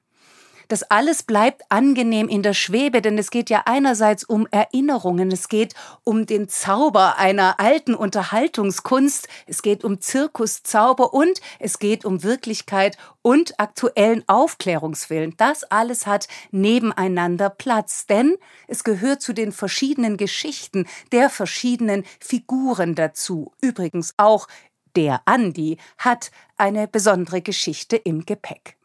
Das 0.70 0.84
alles 0.84 1.24
bleibt 1.24 1.64
angenehm 1.68 2.28
in 2.28 2.44
der 2.44 2.54
Schwebe, 2.54 3.02
denn 3.02 3.18
es 3.18 3.32
geht 3.32 3.50
ja 3.50 3.62
einerseits 3.64 4.22
um 4.22 4.46
Erinnerungen, 4.52 5.32
es 5.32 5.48
geht 5.48 5.74
um 6.04 6.26
den 6.26 6.48
Zauber 6.48 7.18
einer 7.18 7.58
alten 7.58 7.96
Unterhaltungskunst, 7.96 9.26
es 9.48 9.62
geht 9.62 9.82
um 9.82 10.00
Zirkuszauber 10.00 11.12
und 11.12 11.40
es 11.58 11.80
geht 11.80 12.04
um 12.04 12.22
Wirklichkeit 12.22 12.98
und 13.20 13.58
aktuellen 13.58 14.22
Aufklärungswillen. 14.28 15.34
Das 15.38 15.64
alles 15.64 16.06
hat 16.06 16.28
nebeneinander 16.52 17.50
Platz, 17.50 18.06
denn 18.06 18.36
es 18.68 18.84
gehört 18.84 19.22
zu 19.22 19.32
den 19.32 19.50
verschiedenen 19.50 20.18
Geschichten 20.18 20.86
der 21.10 21.30
verschiedenen 21.30 22.04
Figuren 22.20 22.94
dazu. 22.94 23.50
Übrigens 23.60 24.14
auch 24.18 24.46
der 24.94 25.22
Andi 25.24 25.78
hat 25.98 26.30
eine 26.56 26.86
besondere 26.86 27.42
Geschichte 27.42 27.96
im 27.96 28.24
Gepäck. 28.24 28.76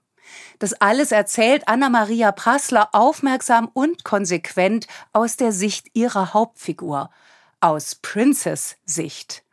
Das 0.59 0.73
alles 0.73 1.11
erzählt 1.11 1.67
Anna-Maria 1.67 2.31
Prassler 2.31 2.89
aufmerksam 2.93 3.69
und 3.73 4.03
konsequent 4.03 4.87
aus 5.13 5.37
der 5.37 5.51
Sicht 5.51 5.87
ihrer 5.93 6.33
Hauptfigur, 6.33 7.09
aus 7.59 7.95
Princess 7.95 8.77
Sicht. 8.85 9.43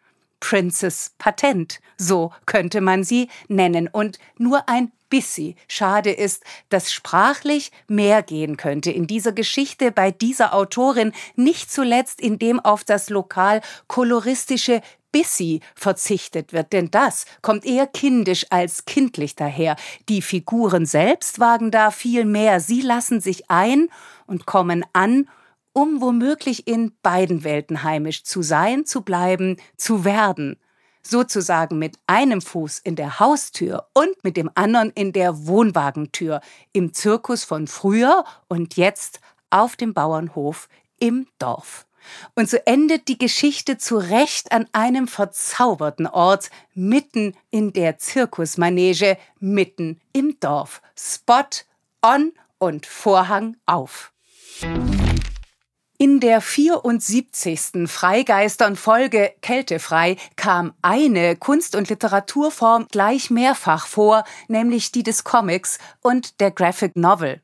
Princess 0.40 1.12
Patent, 1.18 1.80
so 1.96 2.32
könnte 2.46 2.80
man 2.80 3.04
sie 3.04 3.28
nennen. 3.48 3.88
Und 3.88 4.18
nur 4.38 4.68
ein 4.68 4.90
Bissi. 5.08 5.56
Schade 5.68 6.10
ist, 6.10 6.42
dass 6.70 6.90
sprachlich 6.90 7.70
mehr 7.86 8.22
gehen 8.22 8.56
könnte 8.56 8.90
in 8.90 9.06
dieser 9.06 9.32
Geschichte 9.32 9.92
bei 9.92 10.10
dieser 10.10 10.54
Autorin, 10.54 11.12
nicht 11.36 11.70
zuletzt 11.70 12.18
indem 12.18 12.58
auf 12.58 12.82
das 12.82 13.10
lokal 13.10 13.60
koloristische 13.88 14.80
Bissi 15.12 15.60
verzichtet 15.74 16.52
wird, 16.52 16.72
denn 16.72 16.90
das 16.90 17.26
kommt 17.42 17.64
eher 17.64 17.86
kindisch 17.86 18.46
als 18.50 18.86
kindlich 18.86 19.36
daher. 19.36 19.76
Die 20.08 20.22
Figuren 20.22 20.86
selbst 20.86 21.38
wagen 21.38 21.70
da 21.70 21.90
viel 21.90 22.24
mehr. 22.24 22.60
Sie 22.60 22.80
lassen 22.80 23.20
sich 23.20 23.50
ein 23.50 23.88
und 24.26 24.46
kommen 24.46 24.84
an, 24.94 25.28
um 25.74 26.00
womöglich 26.00 26.66
in 26.66 26.92
beiden 27.02 27.44
Welten 27.44 27.82
heimisch 27.82 28.24
zu 28.24 28.42
sein, 28.42 28.84
zu 28.86 29.02
bleiben, 29.02 29.56
zu 29.76 30.04
werden. 30.04 30.58
Sozusagen 31.02 31.78
mit 31.78 31.98
einem 32.06 32.40
Fuß 32.40 32.78
in 32.78 32.96
der 32.96 33.18
Haustür 33.18 33.88
und 33.92 34.22
mit 34.22 34.36
dem 34.36 34.50
anderen 34.54 34.90
in 34.90 35.12
der 35.12 35.46
Wohnwagentür, 35.46 36.40
im 36.72 36.92
Zirkus 36.94 37.44
von 37.44 37.66
früher 37.66 38.24
und 38.48 38.76
jetzt 38.76 39.20
auf 39.50 39.76
dem 39.76 39.94
Bauernhof 39.94 40.68
im 40.98 41.26
Dorf. 41.38 41.86
Und 42.34 42.48
so 42.48 42.56
endet 42.64 43.08
die 43.08 43.18
Geschichte 43.18 43.78
zu 43.78 43.96
Recht 43.96 44.52
an 44.52 44.66
einem 44.72 45.08
verzauberten 45.08 46.06
Ort, 46.06 46.50
mitten 46.74 47.34
in 47.50 47.72
der 47.72 47.98
Zirkusmanege, 47.98 49.18
mitten 49.40 50.00
im 50.12 50.38
Dorf. 50.40 50.82
Spot 50.96 51.44
on 52.02 52.32
und 52.58 52.86
Vorhang 52.86 53.56
auf. 53.66 54.12
In 55.98 56.18
der 56.18 56.40
74. 56.40 57.88
Freigeistern-Folge 57.88 59.34
Kältefrei 59.40 60.16
kam 60.34 60.74
eine 60.82 61.36
Kunst- 61.36 61.76
und 61.76 61.88
Literaturform 61.90 62.88
gleich 62.90 63.30
mehrfach 63.30 63.86
vor, 63.86 64.24
nämlich 64.48 64.90
die 64.90 65.04
des 65.04 65.22
Comics 65.22 65.78
und 66.00 66.40
der 66.40 66.50
Graphic 66.50 66.96
Novel. 66.96 67.40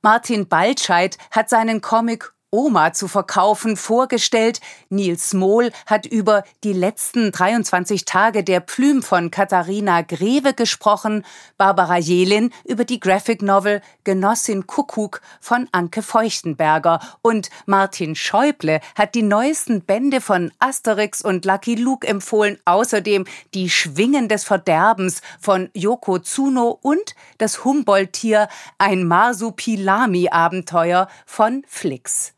Martin 0.00 0.48
Baltscheid 0.48 1.18
hat 1.30 1.48
seinen 1.48 1.80
Comic 1.80 2.33
Oma 2.54 2.92
zu 2.92 3.08
verkaufen 3.08 3.76
vorgestellt. 3.76 4.60
Nils 4.88 5.34
Mohl 5.34 5.72
hat 5.86 6.06
über 6.06 6.44
die 6.62 6.72
letzten 6.72 7.32
23 7.32 8.04
Tage 8.04 8.44
der 8.44 8.60
Plüm 8.60 9.02
von 9.02 9.32
Katharina 9.32 10.02
Greve 10.02 10.54
gesprochen, 10.54 11.24
Barbara 11.58 11.98
Jelin 11.98 12.52
über 12.64 12.84
die 12.84 13.00
Graphic 13.00 13.42
Novel 13.42 13.82
Genossin 14.04 14.68
Kuckuck 14.68 15.20
von 15.40 15.68
Anke 15.72 16.00
Feuchtenberger. 16.00 17.00
Und 17.22 17.50
Martin 17.66 18.14
Schäuble 18.14 18.78
hat 18.94 19.16
die 19.16 19.22
neuesten 19.22 19.80
Bände 19.80 20.20
von 20.20 20.52
Asterix 20.60 21.22
und 21.22 21.44
Lucky 21.44 21.74
Luke 21.74 22.06
empfohlen, 22.06 22.60
außerdem 22.66 23.24
die 23.52 23.68
Schwingen 23.68 24.28
des 24.28 24.44
Verderbens 24.44 25.22
von 25.40 25.70
Yoko 25.74 26.20
Tsuno 26.20 26.78
und 26.80 27.16
das 27.38 27.64
Humboldt-Tier 27.64 28.46
ein 28.78 29.08
Marsupilami-Abenteuer 29.08 31.08
von 31.26 31.64
Flix 31.66 32.34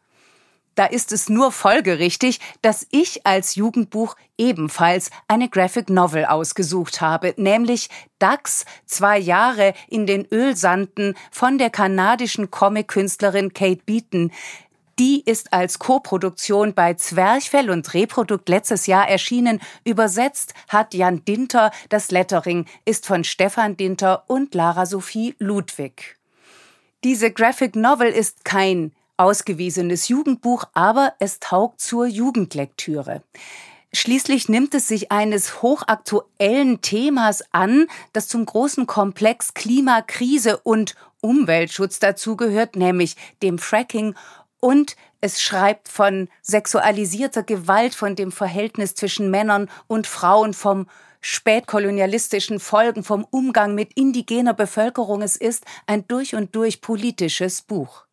da 0.77 0.85
ist 0.85 1.11
es 1.11 1.29
nur 1.29 1.51
folgerichtig, 1.51 2.39
dass 2.62 2.87
ich 2.91 3.27
als 3.27 3.57
Jugendbuch 3.57 4.15
ebenfalls 4.39 5.11
eine 5.27 5.49
Graphic 5.49 5.91
Novel 5.91 6.27
ausgesucht 6.27 7.01
habe, 7.01 7.35
nämlich 7.37 7.89
Dax, 8.19 8.65
zwei 8.85 9.19
Jahre 9.19 9.75
in 9.89 10.07
den 10.07 10.27
Ölsanden 10.31 11.17
von 11.33 11.59
der 11.59 11.71
kanadischen 11.71 12.51
Comic-Künstlerin 12.51 13.53
Kate 13.53 13.83
Beaton. 13.85 14.31
Die 14.99 15.23
ist 15.23 15.53
als 15.53 15.79
Koproduktion 15.79 16.73
bei 16.73 16.95
Zwerchfell 16.95 17.69
und 17.71 17.93
Reprodukt 17.93 18.49
letztes 18.49 18.87
Jahr 18.87 19.09
erschienen. 19.09 19.61
Übersetzt 19.85 20.55
hat 20.69 20.95
Jan 20.95 21.25
Dinter. 21.25 21.71
Das 21.91 22.11
Lettering 22.11 22.67
ist 22.87 23.07
von 23.07 23.25
Stefan 23.25 23.77
Dinter 23.77 24.25
und 24.27 24.55
Lara 24.55 24.87
Sophie 24.87 25.35
Ludwig. 25.39 26.17
Diese 27.05 27.31
Graphic 27.31 27.77
Novel 27.77 28.09
ist 28.09 28.45
kein 28.45 28.95
ausgewiesenes 29.16 30.09
Jugendbuch, 30.09 30.64
aber 30.74 31.14
es 31.18 31.40
taugt 31.40 31.81
zur 31.81 32.07
Jugendlektüre. 32.07 33.22
Schließlich 33.92 34.48
nimmt 34.48 34.74
es 34.74 34.88
sich 34.88 35.11
eines 35.11 35.62
hochaktuellen 35.62 36.81
Themas 36.83 37.42
an, 37.52 37.87
das 38.12 38.29
zum 38.29 38.44
großen 38.44 38.87
Komplex 38.87 39.55
Klimakrise 39.55 40.59
und 40.59 40.96
Umweltschutz 41.20 41.98
dazugehört, 41.98 42.76
nämlich 42.76 43.16
dem 43.42 43.59
Fracking 43.59 44.14
und 44.61 44.96
es 45.20 45.40
schreibt 45.40 45.88
von 45.88 46.29
sexualisierter 46.42 47.42
Gewalt, 47.42 47.94
von 47.94 48.16
dem 48.16 48.33
Verhältnis 48.33 48.94
zwischen 48.94 49.31
Männern 49.31 49.70
und 49.87 50.07
Frauen, 50.07 50.55
vom 50.55 50.88
spätkolonialistischen 51.20 52.61
Folgen, 52.61 53.02
vom 53.02 53.26
Umgang 53.31 53.74
mit 53.74 53.92
indigener 53.94 54.55
Bevölkerung. 54.55 55.22
Es 55.22 55.37
ist 55.37 55.64
ein 55.87 56.07
durch 56.07 56.35
und 56.35 56.55
durch 56.55 56.81
politisches 56.81 57.62
Buch. 57.62 58.06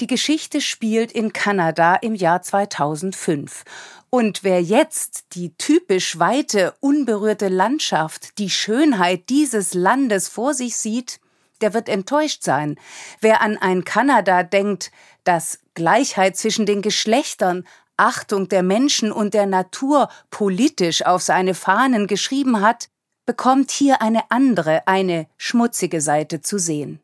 Die 0.00 0.06
Geschichte 0.06 0.62
spielt 0.62 1.12
in 1.12 1.34
Kanada 1.34 1.94
im 1.96 2.14
Jahr 2.14 2.40
2005. 2.40 3.64
Und 4.08 4.42
wer 4.42 4.62
jetzt 4.62 5.34
die 5.34 5.54
typisch 5.58 6.18
weite, 6.18 6.74
unberührte 6.80 7.48
Landschaft, 7.48 8.38
die 8.38 8.48
Schönheit 8.48 9.28
dieses 9.28 9.74
Landes 9.74 10.28
vor 10.28 10.54
sich 10.54 10.78
sieht, 10.78 11.20
der 11.60 11.74
wird 11.74 11.90
enttäuscht 11.90 12.42
sein. 12.42 12.76
Wer 13.20 13.42
an 13.42 13.58
ein 13.58 13.84
Kanada 13.84 14.42
denkt, 14.42 14.90
das 15.24 15.58
Gleichheit 15.74 16.34
zwischen 16.38 16.64
den 16.64 16.80
Geschlechtern, 16.80 17.66
Achtung 17.98 18.48
der 18.48 18.62
Menschen 18.62 19.12
und 19.12 19.34
der 19.34 19.44
Natur 19.44 20.08
politisch 20.30 21.04
auf 21.04 21.20
seine 21.20 21.52
Fahnen 21.52 22.06
geschrieben 22.06 22.62
hat, 22.62 22.88
bekommt 23.26 23.70
hier 23.70 24.00
eine 24.00 24.30
andere, 24.30 24.88
eine 24.88 25.26
schmutzige 25.36 26.00
Seite 26.00 26.40
zu 26.40 26.58
sehen 26.58 27.02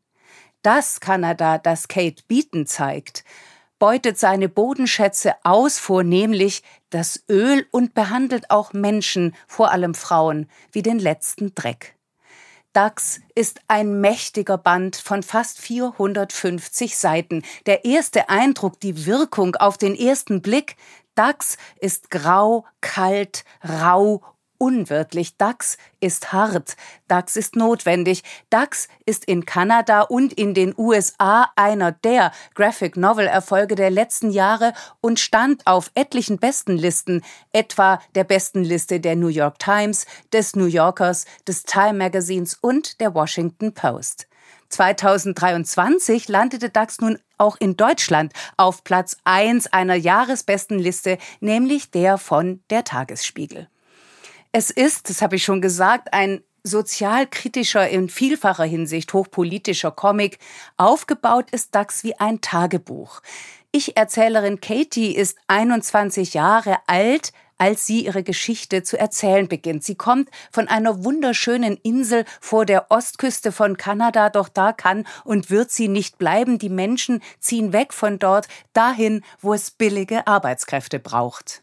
das 0.62 1.00
Kanada, 1.00 1.58
das 1.58 1.88
Kate 1.88 2.22
Beaton 2.26 2.66
zeigt, 2.66 3.24
beutet 3.78 4.18
seine 4.18 4.48
Bodenschätze 4.48 5.34
aus, 5.42 5.78
vornehmlich 5.78 6.62
das 6.90 7.24
Öl 7.28 7.66
und 7.70 7.94
behandelt 7.94 8.50
auch 8.50 8.72
Menschen, 8.72 9.34
vor 9.46 9.70
allem 9.70 9.94
Frauen, 9.94 10.48
wie 10.72 10.82
den 10.82 10.98
letzten 10.98 11.54
Dreck. 11.54 11.96
DAX 12.72 13.20
ist 13.34 13.60
ein 13.68 14.02
mächtiger 14.02 14.58
Band 14.58 14.96
von 14.96 15.22
fast 15.22 15.60
450 15.60 16.96
Seiten. 16.96 17.42
Der 17.64 17.86
erste 17.86 18.28
Eindruck, 18.28 18.80
die 18.80 19.06
Wirkung 19.06 19.56
auf 19.56 19.78
den 19.78 19.94
ersten 19.94 20.42
Blick, 20.42 20.76
DAX 21.14 21.56
ist 21.80 22.10
grau, 22.10 22.66
kalt, 22.82 23.44
rau 23.66 24.22
unwirtlich. 24.58 25.36
DAX 25.36 25.78
ist 26.00 26.32
hart. 26.32 26.76
DAX 27.08 27.36
ist 27.36 27.56
notwendig. 27.56 28.22
DAX 28.50 28.88
ist 29.04 29.24
in 29.24 29.44
Kanada 29.44 30.02
und 30.02 30.32
in 30.32 30.54
den 30.54 30.74
USA 30.76 31.50
einer 31.56 31.92
der 31.92 32.32
Graphic 32.54 32.96
Novel 32.96 33.26
Erfolge 33.26 33.74
der 33.74 33.90
letzten 33.90 34.30
Jahre 34.30 34.72
und 35.00 35.20
stand 35.20 35.66
auf 35.66 35.90
etlichen 35.94 36.38
Bestenlisten, 36.38 37.22
etwa 37.52 38.00
der 38.14 38.24
Bestenliste 38.24 39.00
der 39.00 39.16
New 39.16 39.28
York 39.28 39.58
Times, 39.58 40.06
des 40.32 40.56
New 40.56 40.66
Yorkers, 40.66 41.26
des 41.46 41.62
Time 41.64 41.94
Magazines 41.94 42.54
und 42.54 43.00
der 43.00 43.14
Washington 43.14 43.72
Post. 43.72 44.28
2023 44.68 46.28
landete 46.28 46.70
DAX 46.70 47.00
nun 47.00 47.18
auch 47.38 47.56
in 47.58 47.76
Deutschland 47.76 48.32
auf 48.56 48.84
Platz 48.84 49.16
1 49.24 49.72
einer 49.72 49.94
Jahresbestenliste, 49.94 51.18
nämlich 51.40 51.90
der 51.90 52.18
von 52.18 52.60
der 52.70 52.84
Tagesspiegel. 52.84 53.68
Es 54.58 54.70
ist, 54.70 55.10
das 55.10 55.20
habe 55.20 55.36
ich 55.36 55.44
schon 55.44 55.60
gesagt, 55.60 56.14
ein 56.14 56.42
sozialkritischer, 56.62 57.90
in 57.90 58.08
vielfacher 58.08 58.64
Hinsicht 58.64 59.12
hochpolitischer 59.12 59.90
Comic. 59.90 60.38
Aufgebaut 60.78 61.50
ist 61.50 61.74
DAX 61.74 62.04
wie 62.04 62.18
ein 62.18 62.40
Tagebuch. 62.40 63.20
Ich-Erzählerin 63.70 64.62
Katie 64.62 65.14
ist 65.14 65.36
21 65.48 66.32
Jahre 66.32 66.78
alt, 66.86 67.34
als 67.58 67.86
sie 67.86 68.06
ihre 68.06 68.22
Geschichte 68.22 68.82
zu 68.82 68.98
erzählen 68.98 69.46
beginnt. 69.46 69.84
Sie 69.84 69.94
kommt 69.94 70.30
von 70.50 70.68
einer 70.68 71.04
wunderschönen 71.04 71.76
Insel 71.82 72.24
vor 72.40 72.64
der 72.64 72.90
Ostküste 72.90 73.52
von 73.52 73.76
Kanada, 73.76 74.30
doch 74.30 74.48
da 74.48 74.72
kann 74.72 75.06
und 75.24 75.50
wird 75.50 75.70
sie 75.70 75.88
nicht 75.88 76.16
bleiben. 76.16 76.58
Die 76.58 76.70
Menschen 76.70 77.22
ziehen 77.40 77.74
weg 77.74 77.92
von 77.92 78.18
dort 78.18 78.48
dahin, 78.72 79.22
wo 79.42 79.52
es 79.52 79.70
billige 79.70 80.26
Arbeitskräfte 80.26 80.98
braucht. 80.98 81.62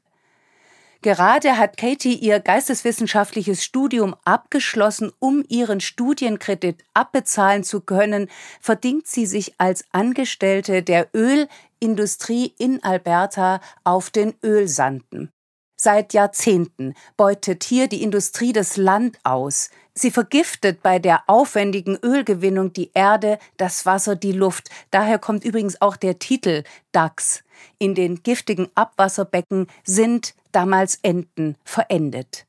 Gerade 1.04 1.58
hat 1.58 1.76
Katie 1.76 2.16
ihr 2.16 2.40
geisteswissenschaftliches 2.40 3.62
Studium 3.62 4.16
abgeschlossen, 4.24 5.12
um 5.20 5.44
ihren 5.50 5.82
Studienkredit 5.82 6.82
abbezahlen 6.94 7.66
zu 7.66 7.82
können, 7.82 8.30
verdingt 8.62 9.06
sie 9.06 9.26
sich 9.26 9.54
als 9.58 9.84
Angestellte 9.92 10.82
der 10.82 11.10
Ölindustrie 11.14 12.54
in 12.58 12.82
Alberta 12.84 13.60
auf 13.84 14.12
den 14.12 14.34
Ölsanden. 14.42 15.34
Seit 15.76 16.14
Jahrzehnten 16.14 16.94
beutet 17.18 17.64
hier 17.64 17.88
die 17.88 18.04
Industrie 18.04 18.54
das 18.54 18.78
Land 18.78 19.18
aus. 19.24 19.70
Sie 19.94 20.12
vergiftet 20.12 20.82
bei 20.82 21.00
der 21.00 21.24
aufwendigen 21.28 21.98
Ölgewinnung 22.02 22.74
die 22.74 22.92
Erde, 22.94 23.40
das 23.58 23.86
Wasser, 23.86 24.16
die 24.16 24.32
Luft. 24.32 24.70
Daher 24.92 25.20
kommt 25.20 25.44
übrigens 25.44 25.82
auch 25.82 25.98
der 25.98 26.20
Titel 26.20 26.64
DAX. 26.92 27.44
In 27.80 27.96
den 27.96 28.24
giftigen 28.24 28.70
Abwasserbecken 28.76 29.68
sind 29.84 30.36
damals 30.52 31.00
Enten 31.02 31.56
verendet. 31.64 32.46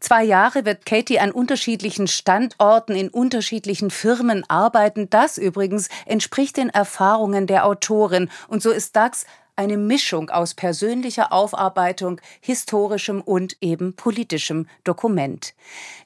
Zwei 0.00 0.24
Jahre 0.24 0.64
wird 0.64 0.86
Katie 0.86 1.18
an 1.18 1.32
unterschiedlichen 1.32 2.06
Standorten 2.06 2.94
in 2.94 3.08
unterschiedlichen 3.08 3.90
Firmen 3.90 4.44
arbeiten. 4.48 5.08
Das 5.10 5.38
übrigens 5.38 5.88
entspricht 6.04 6.56
den 6.56 6.70
Erfahrungen 6.70 7.46
der 7.46 7.64
Autorin. 7.64 8.30
Und 8.48 8.62
so 8.62 8.70
ist 8.70 8.94
DAX 8.94 9.26
eine 9.56 9.76
Mischung 9.76 10.30
aus 10.30 10.54
persönlicher 10.54 11.32
Aufarbeitung, 11.32 12.20
historischem 12.40 13.20
und 13.20 13.56
eben 13.60 13.96
politischem 13.96 14.68
Dokument. 14.84 15.54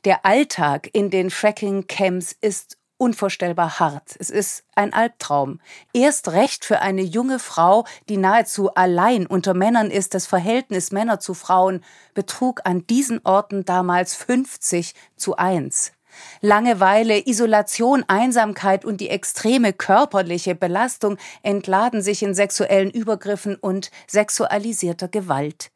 Der 0.04 0.24
Alltag 0.24 0.88
in 0.92 1.10
den 1.10 1.30
Fracking-Camps 1.30 2.36
ist 2.40 2.78
unvorstellbar 3.00 3.80
hart. 3.80 4.14
Es 4.18 4.28
ist 4.28 4.64
ein 4.74 4.92
Albtraum. 4.92 5.60
Erst 5.94 6.28
recht 6.28 6.66
für 6.66 6.80
eine 6.80 7.00
junge 7.00 7.38
Frau, 7.38 7.86
die 8.10 8.18
nahezu 8.18 8.74
allein 8.74 9.26
unter 9.26 9.54
Männern 9.54 9.90
ist. 9.90 10.12
Das 10.12 10.26
Verhältnis 10.26 10.92
Männer 10.92 11.18
zu 11.18 11.32
Frauen 11.32 11.82
betrug 12.12 12.60
an 12.64 12.86
diesen 12.86 13.20
Orten 13.24 13.64
damals 13.64 14.14
50 14.14 14.94
zu 15.16 15.36
1. 15.36 15.92
Langeweile, 16.40 17.26
Isolation, 17.26 18.04
Einsamkeit 18.08 18.84
und 18.84 19.00
die 19.00 19.10
extreme 19.10 19.72
körperliche 19.72 20.54
Belastung 20.54 21.16
entladen 21.42 22.02
sich 22.02 22.22
in 22.22 22.34
sexuellen 22.34 22.90
Übergriffen 22.90 23.56
und 23.56 23.90
sexualisierter 24.06 25.08
Gewalt. 25.08 25.70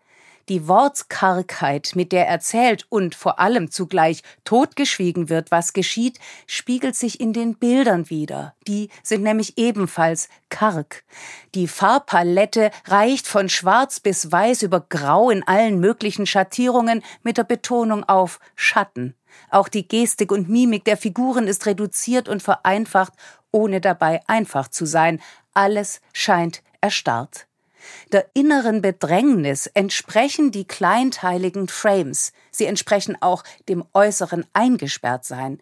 Die 0.50 0.68
Wortkargheit, 0.68 1.92
mit 1.94 2.12
der 2.12 2.28
erzählt 2.28 2.84
und 2.90 3.14
vor 3.14 3.38
allem 3.38 3.70
zugleich 3.70 4.22
totgeschwiegen 4.44 5.30
wird, 5.30 5.50
was 5.50 5.72
geschieht, 5.72 6.18
spiegelt 6.46 6.96
sich 6.96 7.18
in 7.18 7.32
den 7.32 7.54
Bildern 7.54 8.10
wider. 8.10 8.54
Die 8.68 8.90
sind 9.02 9.22
nämlich 9.22 9.56
ebenfalls 9.56 10.28
karg. 10.50 11.04
Die 11.54 11.66
Farbpalette 11.66 12.70
reicht 12.84 13.26
von 13.26 13.48
schwarz 13.48 14.00
bis 14.00 14.30
weiß 14.30 14.62
über 14.64 14.80
grau 14.80 15.30
in 15.30 15.42
allen 15.48 15.80
möglichen 15.80 16.26
Schattierungen 16.26 17.02
mit 17.22 17.38
der 17.38 17.44
Betonung 17.44 18.04
auf 18.04 18.38
Schatten. 18.54 19.14
Auch 19.50 19.68
die 19.68 19.86
Gestik 19.86 20.32
und 20.32 20.48
Mimik 20.48 20.84
der 20.84 20.96
Figuren 20.96 21.46
ist 21.46 21.66
reduziert 21.66 22.28
und 22.28 22.42
vereinfacht, 22.42 23.12
ohne 23.50 23.80
dabei 23.80 24.20
einfach 24.26 24.68
zu 24.68 24.86
sein. 24.86 25.20
Alles 25.52 26.00
scheint 26.12 26.62
erstarrt. 26.80 27.46
Der 28.12 28.26
inneren 28.34 28.82
Bedrängnis 28.82 29.66
entsprechen 29.66 30.50
die 30.50 30.66
kleinteiligen 30.66 31.68
Frames. 31.68 32.32
Sie 32.50 32.66
entsprechen 32.66 33.16
auch 33.20 33.44
dem 33.68 33.84
äußeren 33.92 34.46
Eingesperrtsein. 34.52 35.60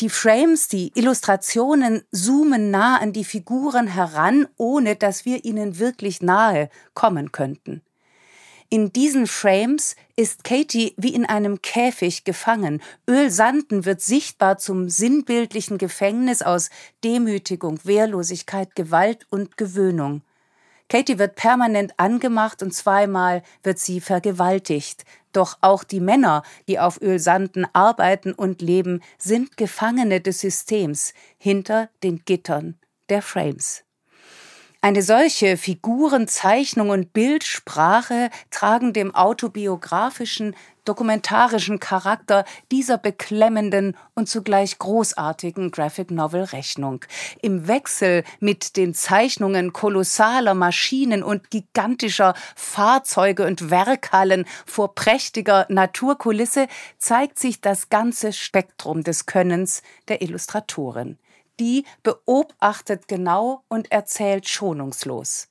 Die 0.00 0.10
Frames, 0.10 0.68
die 0.68 0.90
Illustrationen 0.94 2.02
zoomen 2.10 2.70
nah 2.70 2.98
an 2.98 3.12
die 3.12 3.24
Figuren 3.24 3.86
heran, 3.86 4.48
ohne 4.56 4.96
dass 4.96 5.24
wir 5.24 5.44
ihnen 5.44 5.78
wirklich 5.78 6.20
nahe 6.20 6.68
kommen 6.94 7.30
könnten. 7.30 7.80
In 8.70 8.92
diesen 8.92 9.28
Frames 9.28 9.94
ist 10.16 10.44
Katie 10.44 10.94
wie 10.96 11.14
in 11.14 11.26
einem 11.26 11.60
Käfig 11.62 12.24
gefangen. 12.24 12.80
Ölsanden 13.08 13.84
wird 13.84 14.00
sichtbar 14.00 14.58
zum 14.58 14.88
sinnbildlichen 14.88 15.78
Gefängnis 15.78 16.42
aus 16.42 16.70
Demütigung, 17.02 17.80
Wehrlosigkeit, 17.84 18.74
Gewalt 18.74 19.26
und 19.30 19.56
Gewöhnung. 19.56 20.22
Katie 20.88 21.18
wird 21.18 21.34
permanent 21.34 21.94
angemacht 21.98 22.62
und 22.62 22.72
zweimal 22.72 23.42
wird 23.62 23.78
sie 23.78 24.00
vergewaltigt. 24.00 25.04
Doch 25.32 25.58
auch 25.60 25.82
die 25.82 26.00
Männer, 26.00 26.42
die 26.68 26.78
auf 26.78 27.00
Ölsanden 27.00 27.66
arbeiten 27.72 28.32
und 28.32 28.62
leben, 28.62 29.00
sind 29.18 29.56
Gefangene 29.56 30.20
des 30.20 30.40
Systems 30.40 31.14
hinter 31.38 31.88
den 32.02 32.24
Gittern 32.24 32.78
der 33.08 33.22
Frames. 33.22 33.83
Eine 34.84 35.00
solche 35.00 35.56
Figurenzeichnung 35.56 36.90
und 36.90 37.14
Bildsprache 37.14 38.28
tragen 38.50 38.92
dem 38.92 39.14
autobiografischen, 39.14 40.54
dokumentarischen 40.84 41.80
Charakter 41.80 42.44
dieser 42.70 42.98
beklemmenden 42.98 43.96
und 44.12 44.28
zugleich 44.28 44.78
großartigen 44.78 45.70
Graphic 45.70 46.10
Novel 46.10 46.42
Rechnung. 46.42 47.02
Im 47.40 47.66
Wechsel 47.66 48.24
mit 48.40 48.76
den 48.76 48.92
Zeichnungen 48.92 49.72
kolossaler 49.72 50.52
Maschinen 50.52 51.22
und 51.22 51.50
gigantischer 51.50 52.34
Fahrzeuge 52.54 53.46
und 53.46 53.70
Werkhallen 53.70 54.44
vor 54.66 54.94
prächtiger 54.94 55.64
Naturkulisse 55.70 56.68
zeigt 56.98 57.38
sich 57.38 57.62
das 57.62 57.88
ganze 57.88 58.34
Spektrum 58.34 59.02
des 59.02 59.24
Könnens 59.24 59.82
der 60.08 60.20
Illustratorin 60.20 61.16
die 61.60 61.84
beobachtet 62.02 63.08
genau 63.08 63.62
und 63.68 63.92
erzählt 63.92 64.48
schonungslos. 64.48 65.48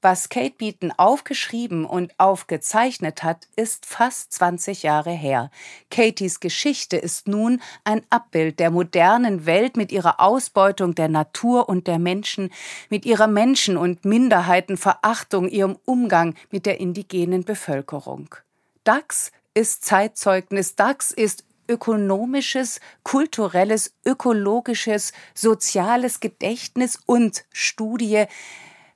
Was 0.00 0.28
Kate 0.28 0.54
Beaton 0.56 0.92
aufgeschrieben 0.96 1.84
und 1.84 2.14
aufgezeichnet 2.18 3.24
hat, 3.24 3.48
ist 3.56 3.84
fast 3.84 4.32
20 4.32 4.84
Jahre 4.84 5.10
her. 5.10 5.50
Katies 5.90 6.38
Geschichte 6.38 6.96
ist 6.96 7.26
nun 7.26 7.60
ein 7.82 8.02
Abbild 8.08 8.60
der 8.60 8.70
modernen 8.70 9.44
Welt 9.44 9.76
mit 9.76 9.90
ihrer 9.90 10.20
Ausbeutung 10.20 10.94
der 10.94 11.08
Natur 11.08 11.68
und 11.68 11.88
der 11.88 11.98
Menschen, 11.98 12.50
mit 12.90 13.06
ihrer 13.06 13.26
Menschen- 13.26 13.76
und 13.76 14.04
Minderheitenverachtung, 14.04 15.48
ihrem 15.48 15.76
Umgang 15.84 16.36
mit 16.52 16.64
der 16.64 16.78
indigenen 16.78 17.42
Bevölkerung. 17.42 18.36
DAX 18.84 19.32
ist 19.52 19.84
Zeitzeugnis, 19.84 20.76
DAX 20.76 21.10
ist 21.10 21.44
ökonomisches, 21.68 22.80
kulturelles, 23.02 23.94
ökologisches, 24.04 25.12
soziales 25.34 26.20
Gedächtnis 26.20 26.98
und 27.06 27.44
Studie. 27.52 28.24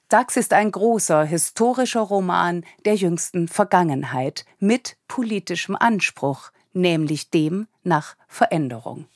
Dax 0.08 0.36
ist 0.36 0.52
ein 0.52 0.70
großer 0.70 1.24
historischer 1.24 2.00
Roman 2.00 2.64
der 2.84 2.96
jüngsten 2.96 3.48
Vergangenheit 3.48 4.44
mit 4.58 4.96
politischem 5.08 5.76
Anspruch, 5.76 6.50
nämlich 6.72 7.30
dem 7.30 7.66
nach 7.82 8.16
Veränderung. 8.28 9.06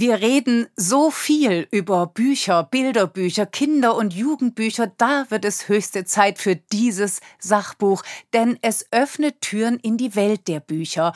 Wir 0.00 0.20
reden 0.20 0.68
so 0.76 1.10
viel 1.10 1.66
über 1.72 2.06
Bücher, 2.06 2.62
Bilderbücher, 2.62 3.46
Kinder- 3.46 3.96
und 3.96 4.14
Jugendbücher, 4.14 4.92
da 4.96 5.26
wird 5.28 5.44
es 5.44 5.68
höchste 5.68 6.04
Zeit 6.04 6.38
für 6.38 6.54
dieses 6.54 7.20
Sachbuch, 7.40 8.04
denn 8.32 8.60
es 8.62 8.86
öffnet 8.92 9.40
Türen 9.40 9.80
in 9.80 9.96
die 9.96 10.14
Welt 10.14 10.46
der 10.46 10.60
Bücher. 10.60 11.14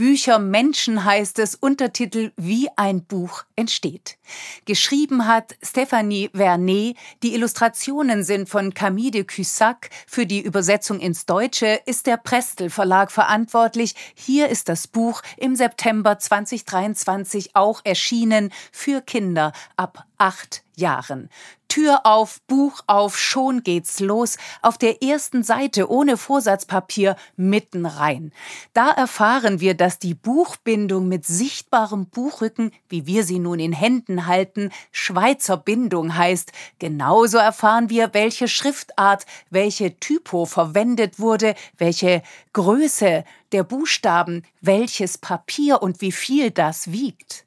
Bücher 0.00 0.38
Menschen 0.38 1.04
heißt 1.04 1.38
es, 1.40 1.56
Untertitel 1.56 2.32
Wie 2.38 2.70
ein 2.76 3.04
Buch 3.04 3.44
entsteht. 3.54 4.16
Geschrieben 4.64 5.26
hat 5.26 5.56
Stéphanie 5.62 6.30
Vernet, 6.34 6.96
die 7.22 7.34
Illustrationen 7.34 8.24
sind 8.24 8.48
von 8.48 8.74
Camille 8.74 9.10
de 9.10 9.24
Cussac, 9.24 9.90
für 10.06 10.26
die 10.26 10.40
Übersetzung 10.40 11.00
ins 11.00 11.26
Deutsche 11.26 11.80
ist 11.86 12.06
der 12.06 12.16
Prestel 12.16 12.70
Verlag 12.70 13.10
verantwortlich. 13.10 13.94
Hier 14.14 14.48
ist 14.48 14.68
das 14.68 14.86
Buch 14.86 15.22
im 15.36 15.56
September 15.56 16.18
2023 16.18 17.56
auch 17.56 17.80
erschienen 17.84 18.50
für 18.72 19.00
Kinder 19.00 19.52
ab 19.76 20.06
acht 20.18 20.62
Jahren. 20.76 21.28
Tür 21.68 22.00
auf, 22.04 22.40
Buch 22.48 22.80
auf, 22.88 23.16
schon 23.16 23.62
geht's 23.62 24.00
los. 24.00 24.38
Auf 24.60 24.76
der 24.76 25.04
ersten 25.04 25.44
Seite 25.44 25.88
ohne 25.88 26.16
Vorsatzpapier 26.16 27.14
mitten 27.36 27.86
rein. 27.86 28.32
Da 28.72 28.90
erfahren 28.90 29.60
wir, 29.60 29.74
dass 29.74 30.00
die 30.00 30.14
Buchbindung 30.14 31.06
mit 31.06 31.26
sichtbarem 31.26 32.06
Buchrücken, 32.06 32.72
wie 32.88 33.06
wir 33.06 33.22
sie 33.22 33.38
nun 33.38 33.60
in 33.60 33.72
Händen 33.72 34.19
halten, 34.26 34.70
Schweizer 34.92 35.56
Bindung 35.56 36.16
heißt. 36.16 36.52
Genauso 36.78 37.38
erfahren 37.38 37.90
wir, 37.90 38.14
welche 38.14 38.48
Schriftart, 38.48 39.26
welche 39.50 39.98
Typo 39.98 40.46
verwendet 40.46 41.18
wurde, 41.18 41.54
welche 41.76 42.22
Größe 42.52 43.24
der 43.52 43.64
Buchstaben, 43.64 44.42
welches 44.60 45.18
Papier 45.18 45.82
und 45.82 46.00
wie 46.00 46.12
viel 46.12 46.50
das 46.50 46.92
wiegt. 46.92 47.44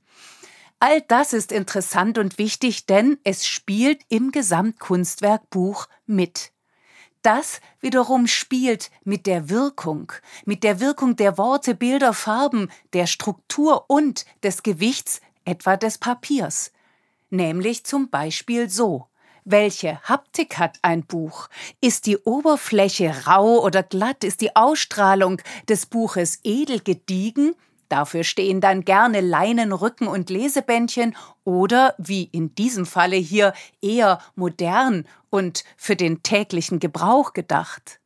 All 0.80 1.00
das 1.00 1.32
ist 1.32 1.54
interessant 1.54 2.18
und 2.18 2.38
wichtig, 2.38 2.86
denn 2.86 3.18
es 3.24 3.48
spielt 3.48 4.02
im 4.10 4.32
Gesamtkunstwerkbuch 4.32 5.88
mit. 6.06 6.52
Das 7.22 7.62
wiederum 7.80 8.28
spielt 8.28 8.92
mit 9.06 9.26
der 9.26 9.50
Wirkung, 9.50 10.12
mit 10.44 10.66
der 10.66 10.82
Wirkung 10.82 11.16
der 11.16 11.38
Worte, 11.38 11.74
Bilder, 11.74 12.14
Farben, 12.14 12.70
der 12.92 13.08
Struktur 13.08 13.90
und 13.90 14.26
des 14.44 14.62
Gewichts, 14.62 15.22
etwa 15.46 15.78
des 15.78 15.98
Papiers. 15.98 16.72
Nämlich 17.30 17.84
zum 17.86 18.10
Beispiel 18.10 18.70
so. 18.70 19.08
Welche 19.46 20.00
Haptik 20.04 20.58
hat 20.58 20.80
ein 20.84 21.04
Buch? 21.04 21.50
Ist 21.82 22.06
die 22.06 22.18
Oberfläche 22.18 23.28
rau 23.28 23.62
oder 23.64 23.84
glatt? 23.84 24.24
Ist 24.24 24.42
die 24.42 24.56
Ausstrahlung 24.56 25.42
des 25.68 25.86
Buches 25.86 26.40
edel 26.44 26.80
gediegen 26.80 27.56
Dafür 27.94 28.24
stehen 28.24 28.60
dann 28.60 28.86
gerne 28.86 29.22
Leinenrücken 29.22 30.08
und 30.08 30.32
Lesebändchen 30.32 31.16
oder, 31.44 31.94
wie 32.00 32.24
in 32.24 32.56
diesem 32.56 32.88
Falle 32.88 33.18
hier, 33.18 33.54
eher 33.84 34.20
modern 34.34 35.08
und 35.30 35.64
für 35.78 35.96
den 35.96 36.24
täglichen 36.24 36.80
Gebrauch 36.80 37.34
gedacht. 37.34 38.00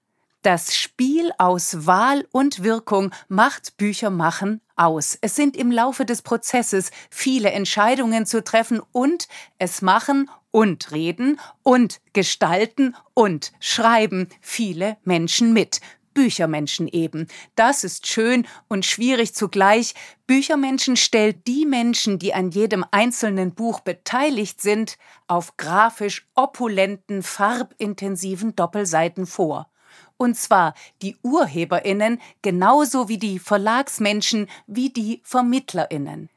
Das 0.44 0.76
Spiel 0.76 1.32
aus 1.40 1.88
Wahl 1.88 2.28
und 2.32 2.64
Wirkung 2.64 3.12
macht 3.28 3.76
Büchermachen 3.78 4.62
aus. 4.76 5.18
Es 5.22 5.36
sind 5.36 5.58
im 5.58 5.72
Laufe 5.72 6.06
des 6.06 6.22
Prozesses 6.22 6.92
viele 7.10 7.52
Entscheidungen 7.52 8.26
zu 8.26 8.44
treffen 8.44 8.80
und 8.92 9.28
es 9.58 9.82
machen 9.82 10.30
und 10.52 10.92
reden 10.92 11.40
und 11.64 12.00
gestalten 12.14 12.96
und 13.14 13.52
schreiben 13.60 14.30
viele 14.40 14.98
Menschen 15.04 15.54
mit. 15.54 15.82
Büchermenschen 16.14 16.88
eben. 16.88 17.28
Das 17.54 17.84
ist 17.84 18.08
schön 18.08 18.48
und 18.68 18.88
schwierig 18.88 19.36
zugleich. 19.36 19.94
Büchermenschen 20.26 20.98
stellt 20.98 21.46
die 21.46 21.68
Menschen, 21.68 22.18
die 22.18 22.34
an 22.34 22.50
jedem 22.50 22.84
einzelnen 22.90 23.54
Buch 23.54 23.82
beteiligt 23.82 24.60
sind, 24.60 24.98
auf 25.28 25.58
grafisch 25.58 26.28
opulenten, 26.34 27.22
farbintensiven 27.22 28.56
Doppelseiten 28.56 29.28
vor. 29.28 29.70
Und 30.18 30.36
zwar 30.36 30.74
die 31.02 31.16
Urheberinnen 31.22 32.20
genauso 32.42 33.08
wie 33.08 33.18
die 33.18 33.40
Verlagsmenschen 33.40 34.48
wie 34.66 34.90
die 34.90 35.22
Vermittlerinnen. 35.24 36.30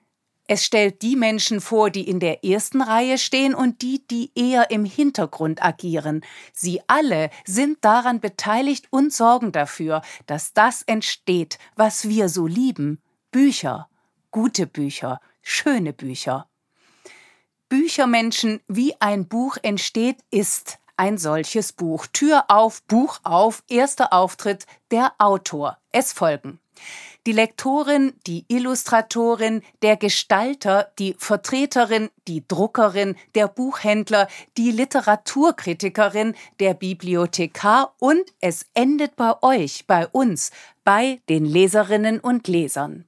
Es 0.53 0.65
stellt 0.65 1.03
die 1.03 1.15
Menschen 1.15 1.61
vor, 1.61 1.91
die 1.91 2.09
in 2.09 2.19
der 2.19 2.45
ersten 2.45 2.83
Reihe 2.83 3.19
stehen 3.19 3.55
und 3.55 3.83
die, 3.83 4.05
die 4.09 4.33
eher 4.35 4.73
im 4.73 4.85
Hintergrund 4.85 5.65
agieren. 5.65 6.23
Sie 6.53 6.81
alle 6.89 7.31
sind 7.47 7.79
daran 7.85 8.19
beteiligt 8.19 8.89
und 8.91 9.13
sorgen 9.13 9.53
dafür, 9.53 10.03
dass 10.27 10.53
das 10.53 10.83
entsteht, 10.83 11.59
was 11.77 12.09
wir 12.09 12.29
so 12.29 12.49
lieben. 12.49 13.01
Bücher, 13.31 13.89
gute 14.33 14.67
Bücher, 14.67 15.21
schöne 15.41 15.93
Bücher. 15.93 16.49
Büchermenschen, 17.69 18.61
wie 18.67 19.01
ein 19.01 19.29
Buch 19.29 19.57
entsteht, 19.63 20.19
ist 20.33 20.80
ein 21.01 21.17
solches 21.17 21.73
Buch. 21.73 22.07
Tür 22.13 22.45
auf, 22.49 22.83
Buch 22.83 23.21
auf, 23.23 23.65
erster 23.69 24.13
Auftritt, 24.13 24.67
der 24.91 25.13
Autor. 25.19 25.79
Es 25.93 26.13
folgen 26.13 26.61
die 27.27 27.33
Lektorin, 27.33 28.15
die 28.27 28.45
Illustratorin, 28.49 29.63
der 29.83 29.97
Gestalter, 29.97 30.91
die 30.99 31.15
Vertreterin, 31.19 32.09
die 32.27 32.47
Druckerin, 32.47 33.15
der 33.35 33.49
Buchhändler, 33.49 34.27
die 34.57 34.71
Literaturkritikerin, 34.71 36.35
der 36.61 36.75
Bibliothekar 36.75 37.95
und 37.99 38.25
es 38.41 38.67
endet 38.73 39.17
bei 39.17 39.35
euch, 39.43 39.87
bei 39.87 40.07
uns, 40.07 40.51
bei 40.83 41.21
den 41.29 41.45
Leserinnen 41.45 42.21
und 42.21 42.49
Lesern. 42.49 43.05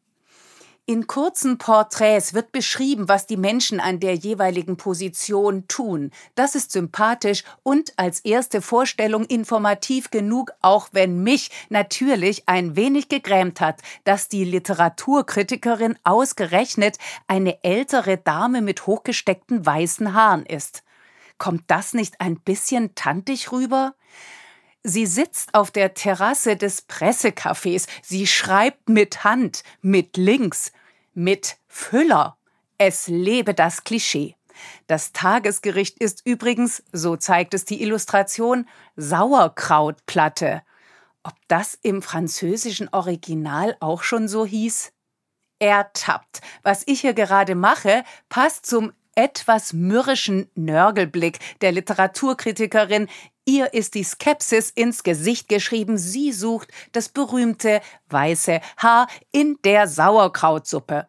In 0.85 1.07
kurzen 1.07 1.59
Porträts 1.59 2.35
wird 2.35 2.51
beschrieben, 2.51 3.09
was 3.09 3.29
die 3.29 3.37
Menschen 3.37 3.79
an 3.79 4.01
der 4.01 4.17
jeweiligen 4.17 4.77
Position 4.77 5.69
tun. 5.69 6.11
Das 6.35 6.57
ist 6.57 6.73
sympathisch 6.73 7.45
und 7.63 7.93
als 7.97 8.19
erste 8.19 8.61
Vorstellung 8.61 9.25
informativ 9.25 10.11
genug, 10.11 10.51
auch 10.61 10.89
wenn 10.91 11.23
mich 11.23 11.53
natürlich 11.69 12.49
ein 12.49 12.75
wenig 12.75 13.09
gegrämt 13.09 13.61
hat, 13.61 13.81
dass 14.03 14.29
die 14.29 14.45
Literaturkritikerin 14.45 15.97
ausgerechnet 16.03 16.99
eine 17.29 17.63
ältere 17.63 18.19
Dame 18.19 18.61
mit 18.61 18.85
hochgesteckten 18.85 19.65
weißen 19.65 20.15
Haaren 20.15 20.45
ist. 20.45 20.83
Kommt 21.39 21.63
das 21.69 21.95
nicht 21.95 22.21
ein 22.21 22.41
bisschen 22.41 22.97
tantig 22.97 23.53
rüber? 23.53 23.95
Sie 24.85 25.07
sitzt 25.07 25.55
auf 25.55 25.71
der 25.71 25.95
Terrasse 25.95 26.57
des 26.57 26.89
Pressecafés. 26.89 27.87
Sie 28.03 28.27
schreibt 28.27 28.89
mit 28.89 29.23
Hand, 29.23 29.63
mit 29.81 30.17
links, 30.17 30.73
mit 31.15 31.57
Füller. 31.69 32.37
Es 32.79 33.07
lebe 33.07 33.55
das 33.55 33.85
Klischee. 33.85 34.35
Das 34.87 35.13
Tagesgericht 35.13 35.99
ist 35.99 36.27
übrigens, 36.27 36.83
so 36.93 37.17
zeigt 37.17 37.55
es 37.55 37.65
die 37.65 37.83
Illustration, 37.83 38.69
Sauerkrautplatte. 38.97 40.63
Ob 41.23 41.35
das 41.47 41.79
im 41.83 42.03
französischen 42.03 42.89
Original 42.89 43.77
auch 43.79 44.03
schon 44.03 44.27
so 44.27 44.45
hieß? 44.45 44.93
Ertappt. 45.61 46.41
Was 46.65 46.83
ich 46.87 47.03
hier 47.03 47.15
gerade 47.15 47.55
mache, 47.55 48.03
passt 48.29 48.67
zum 48.67 48.93
etwas 49.15 49.73
mürrischen 49.73 50.51
Nörgelblick 50.55 51.39
der 51.61 51.73
Literaturkritikerin. 51.73 53.09
Ihr 53.45 53.75
ist 53.75 53.95
die 53.95 54.05
Skepsis 54.05 54.71
ins 54.71 55.03
Gesicht 55.03 55.49
geschrieben. 55.49 55.99
Sie 55.99 56.33
sucht 56.33 56.69
das 56.93 57.09
berühmte 57.09 57.81
weiße 58.09 58.61
Haar 58.77 59.09
in 59.33 59.59
der 59.65 59.89
Sauerkrautsuppe. 59.89 61.09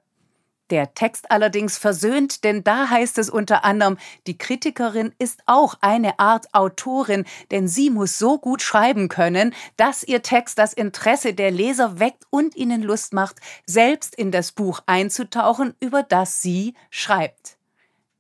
Der 0.70 0.96
Text 0.96 1.30
allerdings 1.30 1.78
versöhnt, 1.78 2.44
denn 2.44 2.64
da 2.64 2.90
heißt 2.90 3.20
es 3.20 3.30
unter 3.30 3.64
anderem, 3.64 3.98
die 4.26 4.40
Kritikerin 4.40 5.14
ist 5.20 5.44
auch 5.46 5.76
eine 5.82 6.18
Art 6.18 6.52
Autorin, 6.56 7.26
denn 7.52 7.68
sie 7.68 7.92
muss 7.92 8.18
so 8.18 8.40
gut 8.40 8.64
schreiben 8.64 9.10
können, 9.10 9.54
dass 9.78 10.04
ihr 10.04 10.24
Text 10.24 10.58
das 10.58 10.74
Interesse 10.74 11.36
der 11.36 11.52
Leser 11.52 12.00
weckt 12.00 12.24
und 12.32 12.56
ihnen 12.56 12.82
Lust 12.82 13.14
macht, 13.14 13.36
selbst 13.68 14.16
in 14.16 14.32
das 14.32 14.52
Buch 14.52 14.80
einzutauchen, 14.88 15.76
über 15.80 16.02
das 16.02 16.42
sie 16.42 16.74
schreibt. 16.90 17.58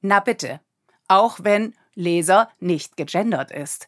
Na 0.01 0.19
bitte, 0.19 0.59
auch 1.07 1.39
wenn 1.41 1.73
Leser 1.95 2.49
nicht 2.59 2.97
gegendert 2.97 3.51
ist. 3.51 3.87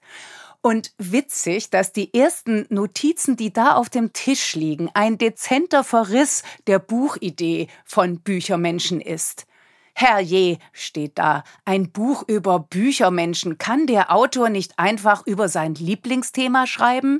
Und 0.61 0.93
witzig, 0.97 1.69
dass 1.69 1.93
die 1.93 2.11
ersten 2.13 2.65
Notizen, 2.69 3.35
die 3.37 3.53
da 3.53 3.75
auf 3.75 3.89
dem 3.89 4.13
Tisch 4.13 4.55
liegen, 4.55 4.89
ein 4.95 5.19
dezenter 5.19 5.83
Verriss 5.83 6.41
der 6.65 6.79
Buchidee 6.79 7.67
von 7.83 8.21
Büchermenschen 8.21 8.99
ist. 8.99 9.45
Herrje, 9.93 10.57
steht 10.73 11.19
da, 11.19 11.43
ein 11.65 11.91
Buch 11.91 12.23
über 12.27 12.59
Büchermenschen. 12.59 13.57
Kann 13.57 13.85
der 13.87 14.11
Autor 14.11 14.49
nicht 14.49 14.79
einfach 14.79 15.25
über 15.27 15.49
sein 15.49 15.75
Lieblingsthema 15.75 16.67
schreiben? 16.67 17.19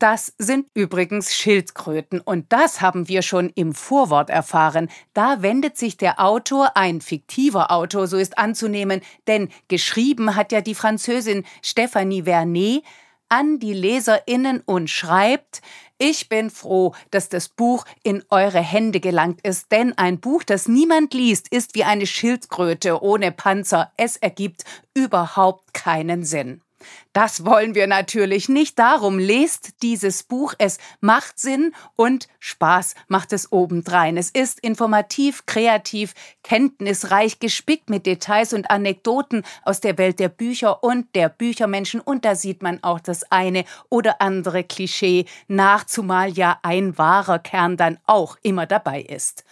Das 0.00 0.32
sind 0.38 0.66
übrigens 0.72 1.34
Schildkröten 1.34 2.22
und 2.22 2.46
das 2.54 2.80
haben 2.80 3.06
wir 3.08 3.20
schon 3.20 3.50
im 3.50 3.74
Vorwort 3.74 4.30
erfahren. 4.30 4.88
Da 5.12 5.42
wendet 5.42 5.76
sich 5.76 5.98
der 5.98 6.20
Autor, 6.20 6.74
ein 6.74 7.02
fiktiver 7.02 7.70
Autor, 7.70 8.06
so 8.06 8.16
ist 8.16 8.38
anzunehmen, 8.38 9.02
denn 9.26 9.50
geschrieben 9.68 10.36
hat 10.36 10.52
ja 10.52 10.62
die 10.62 10.74
Französin 10.74 11.44
Stéphanie 11.62 12.24
Vernet, 12.24 12.82
an 13.28 13.58
die 13.58 13.74
Leserinnen 13.74 14.62
und 14.64 14.88
schreibt, 14.88 15.60
ich 15.98 16.30
bin 16.30 16.48
froh, 16.48 16.94
dass 17.10 17.28
das 17.28 17.50
Buch 17.50 17.84
in 18.02 18.24
eure 18.30 18.60
Hände 18.60 19.00
gelangt 19.00 19.42
ist, 19.42 19.70
denn 19.70 19.98
ein 19.98 20.18
Buch, 20.18 20.44
das 20.44 20.66
niemand 20.66 21.12
liest, 21.12 21.48
ist 21.52 21.74
wie 21.74 21.84
eine 21.84 22.06
Schildkröte 22.06 23.02
ohne 23.02 23.32
Panzer. 23.32 23.92
Es 23.98 24.16
ergibt 24.16 24.64
überhaupt 24.94 25.74
keinen 25.74 26.24
Sinn. 26.24 26.62
Das 27.12 27.44
wollen 27.44 27.74
wir 27.74 27.86
natürlich 27.86 28.48
nicht. 28.48 28.78
Darum 28.78 29.18
lest 29.18 29.82
dieses 29.82 30.22
Buch. 30.22 30.54
Es 30.58 30.78
macht 31.00 31.38
Sinn 31.38 31.72
und 31.96 32.28
Spaß 32.38 32.94
macht 33.08 33.32
es 33.32 33.52
obendrein. 33.52 34.16
Es 34.16 34.30
ist 34.30 34.60
informativ, 34.60 35.46
kreativ, 35.46 36.14
kenntnisreich, 36.42 37.40
gespickt 37.40 37.90
mit 37.90 38.06
Details 38.06 38.52
und 38.52 38.70
Anekdoten 38.70 39.42
aus 39.62 39.80
der 39.80 39.98
Welt 39.98 40.18
der 40.20 40.28
Bücher 40.28 40.84
und 40.84 41.14
der 41.14 41.28
Büchermenschen. 41.28 42.00
Und 42.00 42.24
da 42.24 42.34
sieht 42.34 42.62
man 42.62 42.82
auch 42.82 43.00
das 43.00 43.30
eine 43.30 43.64
oder 43.88 44.20
andere 44.20 44.64
Klischee 44.64 45.26
nach, 45.48 45.84
zumal 45.84 46.30
ja 46.30 46.58
ein 46.62 46.96
wahrer 46.96 47.38
Kern 47.38 47.76
dann 47.76 47.98
auch 48.06 48.36
immer 48.42 48.66
dabei 48.66 49.02
ist. 49.02 49.44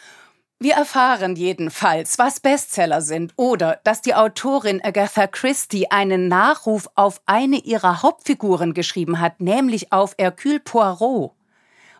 Wir 0.60 0.74
erfahren 0.74 1.36
jedenfalls, 1.36 2.18
was 2.18 2.40
Bestseller 2.40 3.00
sind 3.00 3.32
oder 3.36 3.78
dass 3.84 4.02
die 4.02 4.16
Autorin 4.16 4.82
Agatha 4.82 5.28
Christie 5.28 5.88
einen 5.88 6.26
Nachruf 6.26 6.88
auf 6.96 7.20
eine 7.26 7.58
ihrer 7.58 8.02
Hauptfiguren 8.02 8.74
geschrieben 8.74 9.20
hat, 9.20 9.40
nämlich 9.40 9.92
auf 9.92 10.16
Hercule 10.18 10.58
Poirot. 10.58 11.30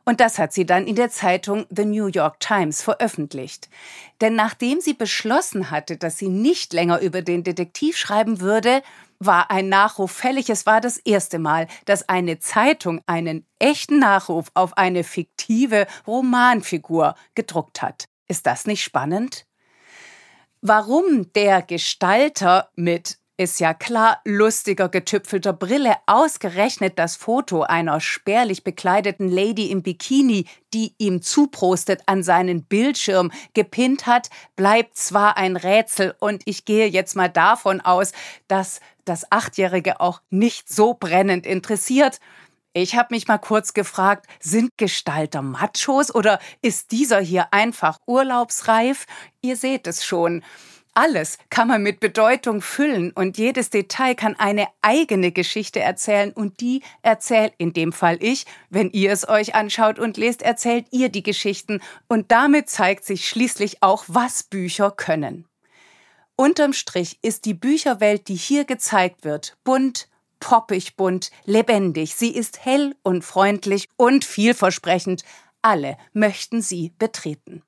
Und 0.04 0.18
das 0.18 0.40
hat 0.40 0.52
sie 0.52 0.66
dann 0.66 0.88
in 0.88 0.96
der 0.96 1.08
Zeitung 1.08 1.66
The 1.70 1.84
New 1.84 2.08
York 2.08 2.40
Times 2.40 2.82
veröffentlicht. 2.82 3.68
Denn 4.20 4.34
nachdem 4.34 4.80
sie 4.80 4.94
beschlossen 4.94 5.70
hatte, 5.70 5.96
dass 5.96 6.18
sie 6.18 6.28
nicht 6.28 6.72
länger 6.72 6.98
über 6.98 7.22
den 7.22 7.44
Detektiv 7.44 7.96
schreiben 7.96 8.40
würde, 8.40 8.82
war 9.20 9.52
ein 9.52 9.68
Nachruf 9.68 10.10
fällig. 10.10 10.50
Es 10.50 10.66
war 10.66 10.80
das 10.80 10.96
erste 10.96 11.38
Mal, 11.38 11.68
dass 11.84 12.08
eine 12.08 12.40
Zeitung 12.40 13.02
einen 13.06 13.46
echten 13.60 14.00
Nachruf 14.00 14.46
auf 14.54 14.76
eine 14.76 15.04
fiktive 15.04 15.86
Romanfigur 16.08 17.14
gedruckt 17.36 17.82
hat. 17.82 18.08
Ist 18.28 18.46
das 18.46 18.66
nicht 18.66 18.82
spannend? 18.82 19.46
Warum 20.60 21.32
der 21.32 21.62
Gestalter 21.62 22.70
mit 22.76 23.18
ist 23.40 23.60
ja 23.60 23.72
klar, 23.72 24.20
lustiger 24.24 24.88
getüpfelter 24.88 25.52
Brille 25.52 25.94
ausgerechnet 26.06 26.98
das 26.98 27.14
Foto 27.14 27.62
einer 27.62 28.00
spärlich 28.00 28.64
bekleideten 28.64 29.28
Lady 29.28 29.70
im 29.70 29.84
Bikini, 29.84 30.46
die 30.74 30.96
ihm 30.98 31.22
zuprostet, 31.22 32.02
an 32.06 32.24
seinen 32.24 32.64
Bildschirm 32.64 33.30
gepinnt 33.54 34.06
hat, 34.06 34.28
bleibt 34.56 34.96
zwar 34.96 35.36
ein 35.36 35.56
Rätsel 35.56 36.16
und 36.18 36.42
ich 36.46 36.64
gehe 36.64 36.88
jetzt 36.88 37.14
mal 37.14 37.28
davon 37.28 37.80
aus, 37.80 38.10
dass 38.48 38.80
das 39.04 39.30
Achtjährige 39.30 40.00
auch 40.00 40.20
nicht 40.30 40.68
so 40.68 40.94
brennend 40.94 41.46
interessiert. 41.46 42.18
Ich 42.80 42.94
habe 42.94 43.12
mich 43.12 43.26
mal 43.26 43.38
kurz 43.38 43.74
gefragt, 43.74 44.28
sind 44.38 44.70
Gestalter 44.76 45.42
Machos 45.42 46.14
oder 46.14 46.38
ist 46.62 46.92
dieser 46.92 47.18
hier 47.18 47.52
einfach 47.52 47.98
urlaubsreif? 48.06 49.06
Ihr 49.40 49.56
seht 49.56 49.88
es 49.88 50.04
schon. 50.04 50.44
Alles 50.94 51.38
kann 51.50 51.66
man 51.66 51.82
mit 51.82 51.98
Bedeutung 51.98 52.62
füllen 52.62 53.10
und 53.10 53.36
jedes 53.36 53.70
Detail 53.70 54.14
kann 54.14 54.36
eine 54.38 54.68
eigene 54.80 55.32
Geschichte 55.32 55.80
erzählen 55.80 56.30
und 56.32 56.60
die 56.60 56.82
erzählt 57.02 57.52
in 57.58 57.72
dem 57.72 57.90
Fall 57.90 58.16
ich. 58.20 58.46
Wenn 58.70 58.90
ihr 58.90 59.10
es 59.10 59.28
euch 59.28 59.56
anschaut 59.56 59.98
und 59.98 60.16
lest, 60.16 60.42
erzählt 60.42 60.86
ihr 60.92 61.08
die 61.08 61.24
Geschichten 61.24 61.80
und 62.06 62.30
damit 62.30 62.70
zeigt 62.70 63.04
sich 63.04 63.28
schließlich 63.28 63.82
auch, 63.82 64.04
was 64.06 64.44
Bücher 64.44 64.92
können. 64.92 65.46
Unterm 66.36 66.72
Strich 66.72 67.18
ist 67.22 67.44
die 67.44 67.54
Bücherwelt, 67.54 68.28
die 68.28 68.36
hier 68.36 68.64
gezeigt 68.64 69.24
wird, 69.24 69.56
bunt, 69.64 70.08
poppig 70.40 70.96
bunt, 70.96 71.31
lebendig. 71.44 72.14
Sie 72.14 72.35
ist 72.35 72.64
hell 72.64 72.94
und 73.03 73.24
freundlich 73.24 73.88
und 73.96 74.24
vielversprechend. 74.24 75.24
Alle 75.62 75.96
möchten 76.12 76.62
sie 76.62 76.92
betreten. 76.98 77.62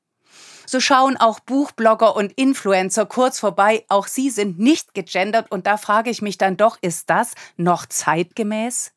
So 0.71 0.79
schauen 0.79 1.17
auch 1.17 1.41
Buchblogger 1.41 2.15
und 2.15 2.31
Influencer 2.35 3.05
kurz 3.05 3.41
vorbei. 3.41 3.85
Auch 3.89 4.07
sie 4.07 4.31
sind 4.31 4.61
nicht 4.61 4.95
gegendert 4.95 5.51
und 5.51 5.67
da 5.67 5.77
frage 5.77 6.11
ich 6.11 6.23
mich 6.23 6.39
dann 6.39 6.57
doch, 6.57 6.79
ist 6.81 7.11
das 7.11 7.33
noch 7.57 7.87
zeitgemäß? 7.87 8.93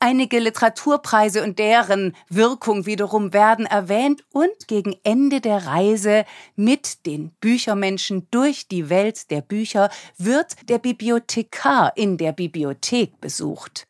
Einige 0.00 0.40
Literaturpreise 0.40 1.44
und 1.44 1.60
deren 1.60 2.16
Wirkung 2.28 2.86
wiederum 2.86 3.32
werden 3.32 3.66
erwähnt 3.66 4.24
und 4.32 4.66
gegen 4.66 4.96
Ende 5.04 5.40
der 5.40 5.64
Reise 5.64 6.24
mit 6.56 7.06
den 7.06 7.30
Büchermenschen 7.40 8.26
durch 8.32 8.66
die 8.66 8.90
Welt 8.90 9.30
der 9.30 9.42
Bücher 9.42 9.90
wird 10.18 10.68
der 10.68 10.78
Bibliothekar 10.78 11.96
in 11.96 12.18
der 12.18 12.32
Bibliothek 12.32 13.20
besucht. 13.20 13.86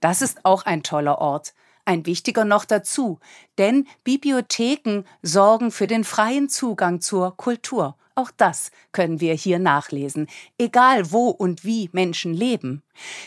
Das 0.00 0.20
ist 0.20 0.44
auch 0.44 0.66
ein 0.66 0.82
toller 0.82 1.22
Ort. 1.22 1.54
Ein 1.88 2.04
wichtiger 2.04 2.44
noch 2.44 2.64
dazu, 2.64 3.20
denn 3.58 3.86
Bibliotheken 4.02 5.04
sorgen 5.22 5.70
für 5.70 5.86
den 5.86 6.02
freien 6.02 6.48
Zugang 6.48 7.00
zur 7.00 7.36
Kultur. 7.36 7.96
Auch 8.16 8.32
das 8.36 8.72
können 8.90 9.20
wir 9.20 9.34
hier 9.34 9.60
nachlesen, 9.60 10.26
egal 10.58 11.12
wo 11.12 11.28
und 11.28 11.64
wie 11.64 11.88
Menschen 11.92 12.34
leben. 12.34 12.82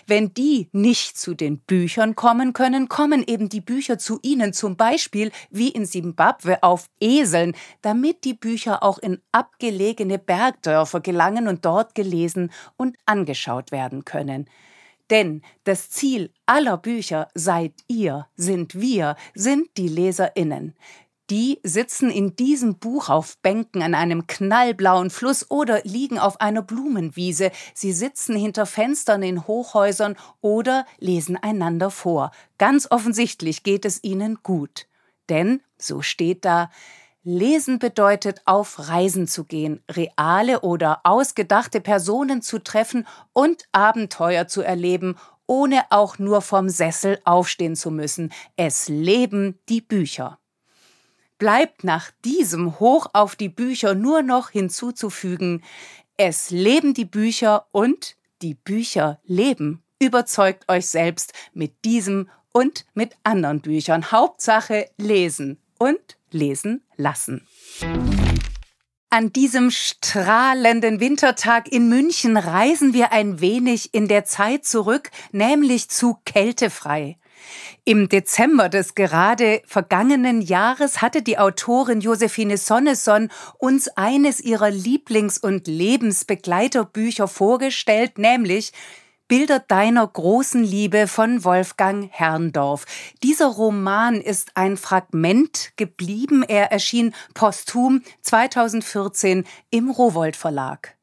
Wenn 0.08 0.34
die 0.34 0.68
nicht 0.74 1.18
zu 1.18 1.36
den 1.36 1.60
Büchern 1.60 2.16
kommen 2.16 2.52
können, 2.52 2.90
kommen 2.90 3.24
eben 3.26 3.48
die 3.48 3.62
Bücher 3.62 3.98
zu 3.98 4.20
ihnen, 4.24 4.52
zum 4.52 4.76
Beispiel 4.76 5.32
wie 5.50 5.70
in 5.70 5.86
Simbabwe 5.86 6.62
auf 6.62 6.90
Eseln, 7.00 7.56
damit 7.82 8.26
die 8.26 8.34
Bücher 8.34 8.84
auch 8.84 8.98
in 8.98 9.22
abgelegene 9.32 10.20
Bergdörfer 10.20 11.00
gelangen 11.00 11.48
und 11.48 11.64
dort 11.64 11.96
gelesen 11.96 12.52
und 12.76 12.98
angeschaut 13.06 13.72
werden 13.72 14.04
können. 14.04 14.50
Denn 15.10 15.42
das 15.64 15.90
Ziel 15.90 16.32
aller 16.46 16.78
Bücher 16.78 17.28
seid 17.34 17.74
ihr, 17.88 18.28
sind 18.36 18.80
wir, 18.80 19.16
sind 19.34 19.70
die 19.78 19.88
Leserinnen. 19.88 20.76
Die 21.30 21.60
sitzen 21.62 22.10
in 22.10 22.36
diesem 22.36 22.80
Buch 22.80 23.10
auf 23.10 23.38
Bänken 23.40 23.84
an 23.84 23.94
einem 23.94 24.26
knallblauen 24.26 25.12
Fluss 25.12 25.50
oder 25.52 25.82
liegen 25.84 26.18
auf 26.18 26.42
einer 26.42 26.64
Blumenwiese. 26.64 27.52
Sie 27.76 27.92
sitzen 27.92 28.36
hinter 28.36 28.66
Fenstern 28.66 29.22
in 29.22 29.46
Hochhäusern 29.46 30.16
oder 30.42 30.86
lesen 30.98 31.38
einander 31.38 31.92
vor. 31.92 32.32
Ganz 32.58 32.88
offensichtlich 32.90 33.62
geht 33.62 33.86
es 33.86 34.04
ihnen 34.04 34.40
gut. 34.42 34.88
Denn, 35.30 35.62
so 35.78 36.02
steht 36.02 36.46
da, 36.46 36.72
Lesen 37.24 37.80
bedeutet, 37.80 38.42
auf 38.46 38.88
Reisen 38.88 39.28
zu 39.28 39.44
gehen, 39.44 39.84
reale 39.92 40.62
oder 40.62 41.02
ausgedachte 41.04 41.82
Personen 41.82 42.42
zu 42.42 42.60
treffen 42.60 43.06
und 43.34 43.66
Abenteuer 43.74 44.48
zu 44.48 44.62
erleben, 44.62 45.18
ohne 45.46 45.84
auch 45.90 46.18
nur 46.18 46.42
vom 46.42 46.70
Sessel 46.70 47.20
aufstehen 47.26 47.76
zu 47.76 47.92
müssen. 47.92 48.32
Es 48.56 48.88
leben 48.88 49.60
die 49.68 49.82
Bücher. 49.82 50.40
Bleibt 51.38 51.84
nach 51.84 52.12
diesem 52.24 52.80
Hoch 52.80 53.08
auf 53.14 53.36
die 53.36 53.50
Bücher 53.50 53.96
nur 53.96 54.22
noch 54.22 54.50
hinzuzufügen, 54.50 55.64
es 56.22 56.50
leben 56.50 56.94
die 56.94 57.06
Bücher 57.06 57.68
und 57.72 58.18
die 58.42 58.54
Bücher 58.54 59.22
leben. 59.24 59.84
Überzeugt 60.00 60.70
euch 60.70 60.88
selbst 60.88 61.32
mit 61.54 61.86
diesem 61.86 62.30
und 62.52 62.86
mit 62.94 63.16
anderen 63.24 63.62
Büchern. 63.62 64.12
Hauptsache 64.12 64.90
lesen 64.98 65.58
und 65.78 66.18
lesen 66.34 66.84
lassen. 66.96 67.48
An 69.12 69.34
diesem 69.34 69.72
strahlenden 69.72 71.00
Wintertag 71.00 71.72
in 71.72 71.90
München 71.90 72.38
reisen 72.38 72.94
wir 72.94 73.12
ein 73.12 73.42
wenig 73.42 73.94
in 73.94 74.08
der 74.08 74.24
Zeit 74.26 74.66
zurück, 74.66 75.10
nämlich 75.32 75.90
zu 75.90 76.18
Kältefrei. 76.26 77.18
Im 77.86 78.08
Dezember 78.08 78.70
des 78.70 78.94
gerade 78.94 79.64
vergangenen 79.66 80.42
Jahres 80.42 81.02
hatte 81.02 81.24
die 81.24 81.40
Autorin 81.40 82.02
Josephine 82.02 82.58
Sonneson 82.58 83.32
uns 83.58 83.88
eines 83.90 84.40
ihrer 84.42 84.70
Lieblings- 84.70 85.40
und 85.40 85.68
Lebensbegleiterbücher 85.68 87.28
vorgestellt, 87.28 88.20
nämlich 88.20 88.74
Bilder 89.30 89.60
deiner 89.60 90.08
großen 90.08 90.64
Liebe 90.64 91.06
von 91.06 91.44
Wolfgang 91.44 92.10
Herrndorf. 92.12 92.86
Dieser 93.22 93.46
Roman 93.46 94.16
ist 94.22 94.58
ein 94.58 94.76
Fragment 94.76 95.72
geblieben. 95.78 96.42
Er 96.42 96.72
erschien 96.72 97.14
posthum 97.36 98.02
2014 98.24 99.46
im 99.70 99.92
Rowold 99.92 100.36
Verlag. 100.36 100.96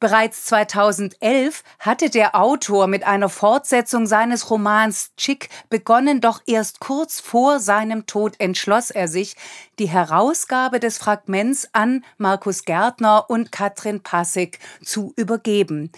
Bereits 0.00 0.44
2011 0.44 1.64
hatte 1.80 2.08
der 2.08 2.36
Autor 2.36 2.86
mit 2.86 3.04
einer 3.04 3.28
Fortsetzung 3.28 4.06
seines 4.06 4.48
Romans 4.48 5.10
Chick 5.16 5.48
begonnen, 5.70 6.20
doch 6.20 6.40
erst 6.46 6.78
kurz 6.78 7.18
vor 7.18 7.58
seinem 7.58 8.06
Tod 8.06 8.34
entschloss 8.38 8.90
er 8.90 9.08
sich, 9.08 9.34
die 9.80 9.88
Herausgabe 9.88 10.78
des 10.78 10.98
Fragments 10.98 11.68
an 11.72 12.04
Markus 12.16 12.64
Gärtner 12.64 13.28
und 13.28 13.50
Katrin 13.50 14.00
Passig 14.00 14.60
zu 14.84 15.14
übergeben. 15.16 15.90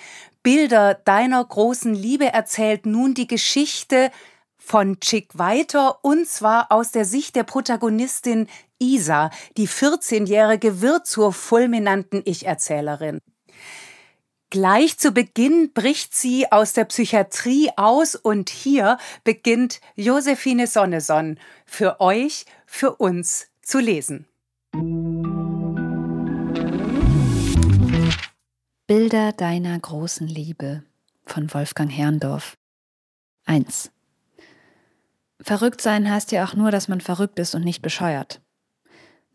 Bilder 0.42 0.94
deiner 0.94 1.44
großen 1.44 1.94
Liebe 1.94 2.32
erzählt 2.32 2.86
nun 2.86 3.14
die 3.14 3.26
Geschichte 3.26 4.10
von 4.56 5.00
Chick 5.00 5.38
weiter 5.38 6.04
und 6.04 6.26
zwar 6.26 6.70
aus 6.72 6.92
der 6.92 7.04
Sicht 7.04 7.36
der 7.36 7.44
Protagonistin 7.44 8.48
Isa, 8.78 9.30
die 9.56 9.68
14-Jährige 9.68 10.80
wird 10.80 11.06
zur 11.06 11.32
fulminanten 11.32 12.22
Ich-Erzählerin. 12.24 13.20
Gleich 14.48 14.98
zu 14.98 15.12
Beginn 15.12 15.72
bricht 15.72 16.14
sie 16.14 16.50
aus 16.50 16.72
der 16.72 16.84
Psychiatrie 16.86 17.70
aus 17.76 18.16
und 18.16 18.50
hier 18.50 18.98
beginnt 19.22 19.80
Josephine 19.94 20.66
Sonneson 20.66 21.38
für 21.66 22.00
euch, 22.00 22.46
für 22.66 22.96
uns 22.96 23.46
zu 23.62 23.78
lesen. 23.78 24.26
Bilder 28.90 29.30
deiner 29.30 29.78
großen 29.78 30.26
Liebe 30.26 30.82
von 31.24 31.54
Wolfgang 31.54 31.92
Herrndorf 31.92 32.56
1. 33.44 33.92
Verrückt 35.40 35.80
sein 35.80 36.10
heißt 36.10 36.32
ja 36.32 36.44
auch 36.44 36.54
nur, 36.54 36.72
dass 36.72 36.88
man 36.88 37.00
verrückt 37.00 37.38
ist 37.38 37.54
und 37.54 37.64
nicht 37.64 37.82
bescheuert. 37.82 38.40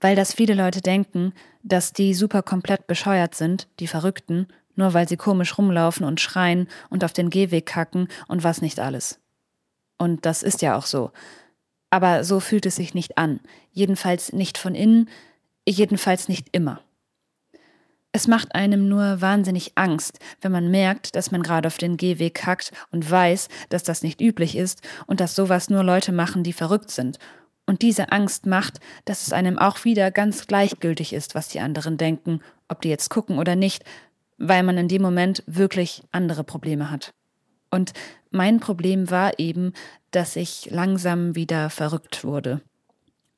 Weil 0.01 0.17
das 0.17 0.33
viele 0.33 0.55
Leute 0.55 0.81
denken, 0.81 1.31
dass 1.63 1.93
die 1.93 2.13
super 2.13 2.43
komplett 2.43 2.85
bescheuert 2.85 3.33
sind, 3.33 3.69
die 3.79 3.87
Verrückten, 3.87 4.49
nur 4.75 4.93
weil 4.93 5.07
sie 5.07 5.15
komisch 5.15 5.57
rumlaufen 5.57 6.05
und 6.05 6.19
schreien 6.19 6.67
und 6.89 7.05
auf 7.05 7.13
den 7.13 7.29
Gehweg 7.29 7.65
kacken 7.65 8.09
und 8.27 8.43
was 8.43 8.61
nicht 8.61 8.81
alles. 8.81 9.21
Und 9.97 10.25
das 10.25 10.43
ist 10.43 10.63
ja 10.63 10.75
auch 10.75 10.85
so. 10.85 11.13
Aber 11.91 12.25
so 12.25 12.41
fühlt 12.41 12.65
es 12.65 12.75
sich 12.75 12.93
nicht 12.93 13.17
an. 13.17 13.39
Jedenfalls 13.71 14.33
nicht 14.33 14.57
von 14.57 14.75
innen, 14.75 15.07
jedenfalls 15.65 16.27
nicht 16.27 16.49
immer. 16.51 16.81
Es 18.15 18.29
macht 18.29 18.55
einem 18.55 18.87
nur 18.87 19.19
wahnsinnig 19.19 19.73
Angst, 19.75 20.19
wenn 20.39 20.53
man 20.53 20.71
merkt, 20.71 21.17
dass 21.17 21.31
man 21.31 21.43
gerade 21.43 21.67
auf 21.67 21.77
den 21.77 21.97
Gehweg 21.97 22.35
kackt 22.35 22.71
und 22.89 23.11
weiß, 23.11 23.49
dass 23.67 23.83
das 23.83 24.03
nicht 24.03 24.21
üblich 24.21 24.55
ist 24.55 24.87
und 25.05 25.19
dass 25.19 25.35
sowas 25.35 25.69
nur 25.69 25.83
Leute 25.83 26.13
machen, 26.13 26.41
die 26.41 26.53
verrückt 26.53 26.91
sind. 26.91 27.19
Und 27.65 27.81
diese 27.81 28.13
Angst 28.13 28.45
macht, 28.45 28.79
dass 29.03 29.27
es 29.27 29.33
einem 29.33 29.59
auch 29.59 29.83
wieder 29.83 30.11
ganz 30.11 30.47
gleichgültig 30.47 31.11
ist, 31.11 31.35
was 31.35 31.49
die 31.49 31.59
anderen 31.59 31.97
denken, 31.97 32.39
ob 32.69 32.81
die 32.81 32.87
jetzt 32.87 33.09
gucken 33.09 33.37
oder 33.37 33.57
nicht, 33.57 33.83
weil 34.37 34.63
man 34.63 34.77
in 34.77 34.87
dem 34.87 35.01
Moment 35.01 35.43
wirklich 35.45 36.01
andere 36.13 36.45
Probleme 36.45 36.89
hat. 36.91 37.13
Und 37.69 37.91
mein 38.31 38.61
Problem 38.61 39.11
war 39.11 39.39
eben, 39.39 39.73
dass 40.11 40.37
ich 40.37 40.69
langsam 40.71 41.35
wieder 41.35 41.69
verrückt 41.69 42.23
wurde. 42.23 42.61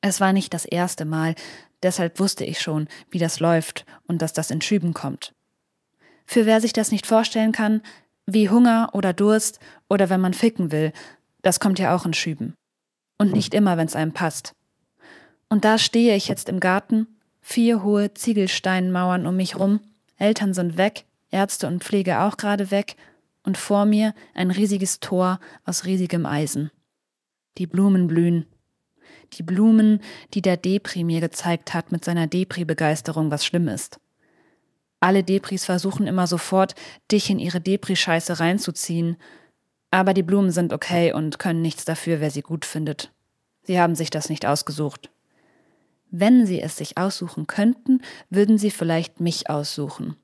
Es 0.02 0.20
war 0.20 0.32
nicht 0.32 0.54
das 0.54 0.64
erste 0.64 1.04
Mal, 1.04 1.34
deshalb 1.82 2.18
wusste 2.20 2.44
ich 2.44 2.60
schon, 2.60 2.88
wie 3.10 3.18
das 3.18 3.40
läuft 3.40 3.84
und 4.06 4.22
dass 4.22 4.32
das 4.32 4.50
in 4.50 4.60
Schüben 4.60 4.94
kommt. 4.94 5.32
Für 6.26 6.46
wer 6.46 6.60
sich 6.60 6.72
das 6.72 6.92
nicht 6.92 7.06
vorstellen 7.06 7.52
kann, 7.52 7.82
wie 8.26 8.50
Hunger 8.50 8.90
oder 8.92 9.12
Durst 9.12 9.60
oder 9.88 10.10
wenn 10.10 10.20
man 10.20 10.34
ficken 10.34 10.70
will, 10.70 10.92
das 11.42 11.60
kommt 11.60 11.78
ja 11.78 11.94
auch 11.94 12.04
in 12.04 12.14
Schüben. 12.14 12.54
Und 13.16 13.32
nicht 13.32 13.54
immer, 13.54 13.76
wenn 13.76 13.86
es 13.86 13.96
einem 13.96 14.12
passt. 14.12 14.52
Und 15.48 15.64
da 15.64 15.78
stehe 15.78 16.14
ich 16.14 16.28
jetzt 16.28 16.48
im 16.48 16.60
Garten, 16.60 17.06
vier 17.40 17.82
hohe 17.82 18.12
Ziegelsteinmauern 18.12 19.26
um 19.26 19.36
mich 19.36 19.58
rum, 19.58 19.80
Eltern 20.18 20.52
sind 20.52 20.76
weg, 20.76 21.04
Ärzte 21.30 21.66
und 21.66 21.82
Pflege 21.82 22.20
auch 22.20 22.36
gerade 22.36 22.70
weg, 22.70 22.96
und 23.44 23.56
vor 23.56 23.86
mir 23.86 24.14
ein 24.34 24.50
riesiges 24.50 25.00
Tor 25.00 25.40
aus 25.64 25.86
riesigem 25.86 26.26
Eisen. 26.26 26.70
Die 27.56 27.66
Blumen 27.66 28.06
blühen. 28.06 28.44
Die 29.34 29.42
Blumen, 29.42 30.00
die 30.34 30.42
der 30.42 30.56
Depri 30.56 31.04
mir 31.04 31.20
gezeigt 31.20 31.74
hat 31.74 31.92
mit 31.92 32.04
seiner 32.04 32.26
Depri-Begeisterung, 32.26 33.30
was 33.30 33.44
schlimm 33.44 33.68
ist. 33.68 34.00
Alle 35.00 35.22
Depris 35.22 35.64
versuchen 35.64 36.06
immer 36.06 36.26
sofort, 36.26 36.74
dich 37.12 37.30
in 37.30 37.38
ihre 37.38 37.60
Depri-Scheiße 37.60 38.40
reinzuziehen, 38.40 39.16
aber 39.90 40.12
die 40.12 40.22
Blumen 40.22 40.50
sind 40.50 40.72
okay 40.72 41.12
und 41.12 41.38
können 41.38 41.62
nichts 41.62 41.84
dafür, 41.84 42.20
wer 42.20 42.30
sie 42.30 42.42
gut 42.42 42.64
findet. 42.64 43.12
Sie 43.62 43.80
haben 43.80 43.94
sich 43.94 44.10
das 44.10 44.28
nicht 44.28 44.46
ausgesucht. 44.46 45.10
Wenn 46.10 46.46
sie 46.46 46.60
es 46.60 46.76
sich 46.76 46.96
aussuchen 46.96 47.46
könnten, 47.46 48.00
würden 48.30 48.58
sie 48.58 48.70
vielleicht 48.70 49.20
mich 49.20 49.50
aussuchen. 49.50 50.16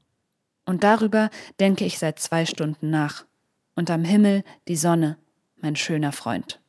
Und 0.65 0.83
darüber 0.83 1.31
denke 1.61 1.85
ich 1.85 1.99
seit 1.99 2.19
zwei 2.19 2.47
Stunden 2.47 2.91
nach. 2.91 3.27
Und 3.75 3.91
am 3.91 4.05
Himmel 4.05 4.45
die 4.67 4.77
Sonne, 4.77 5.19
mein 5.61 5.77
schöner 5.77 6.13
Freund. 6.13 6.61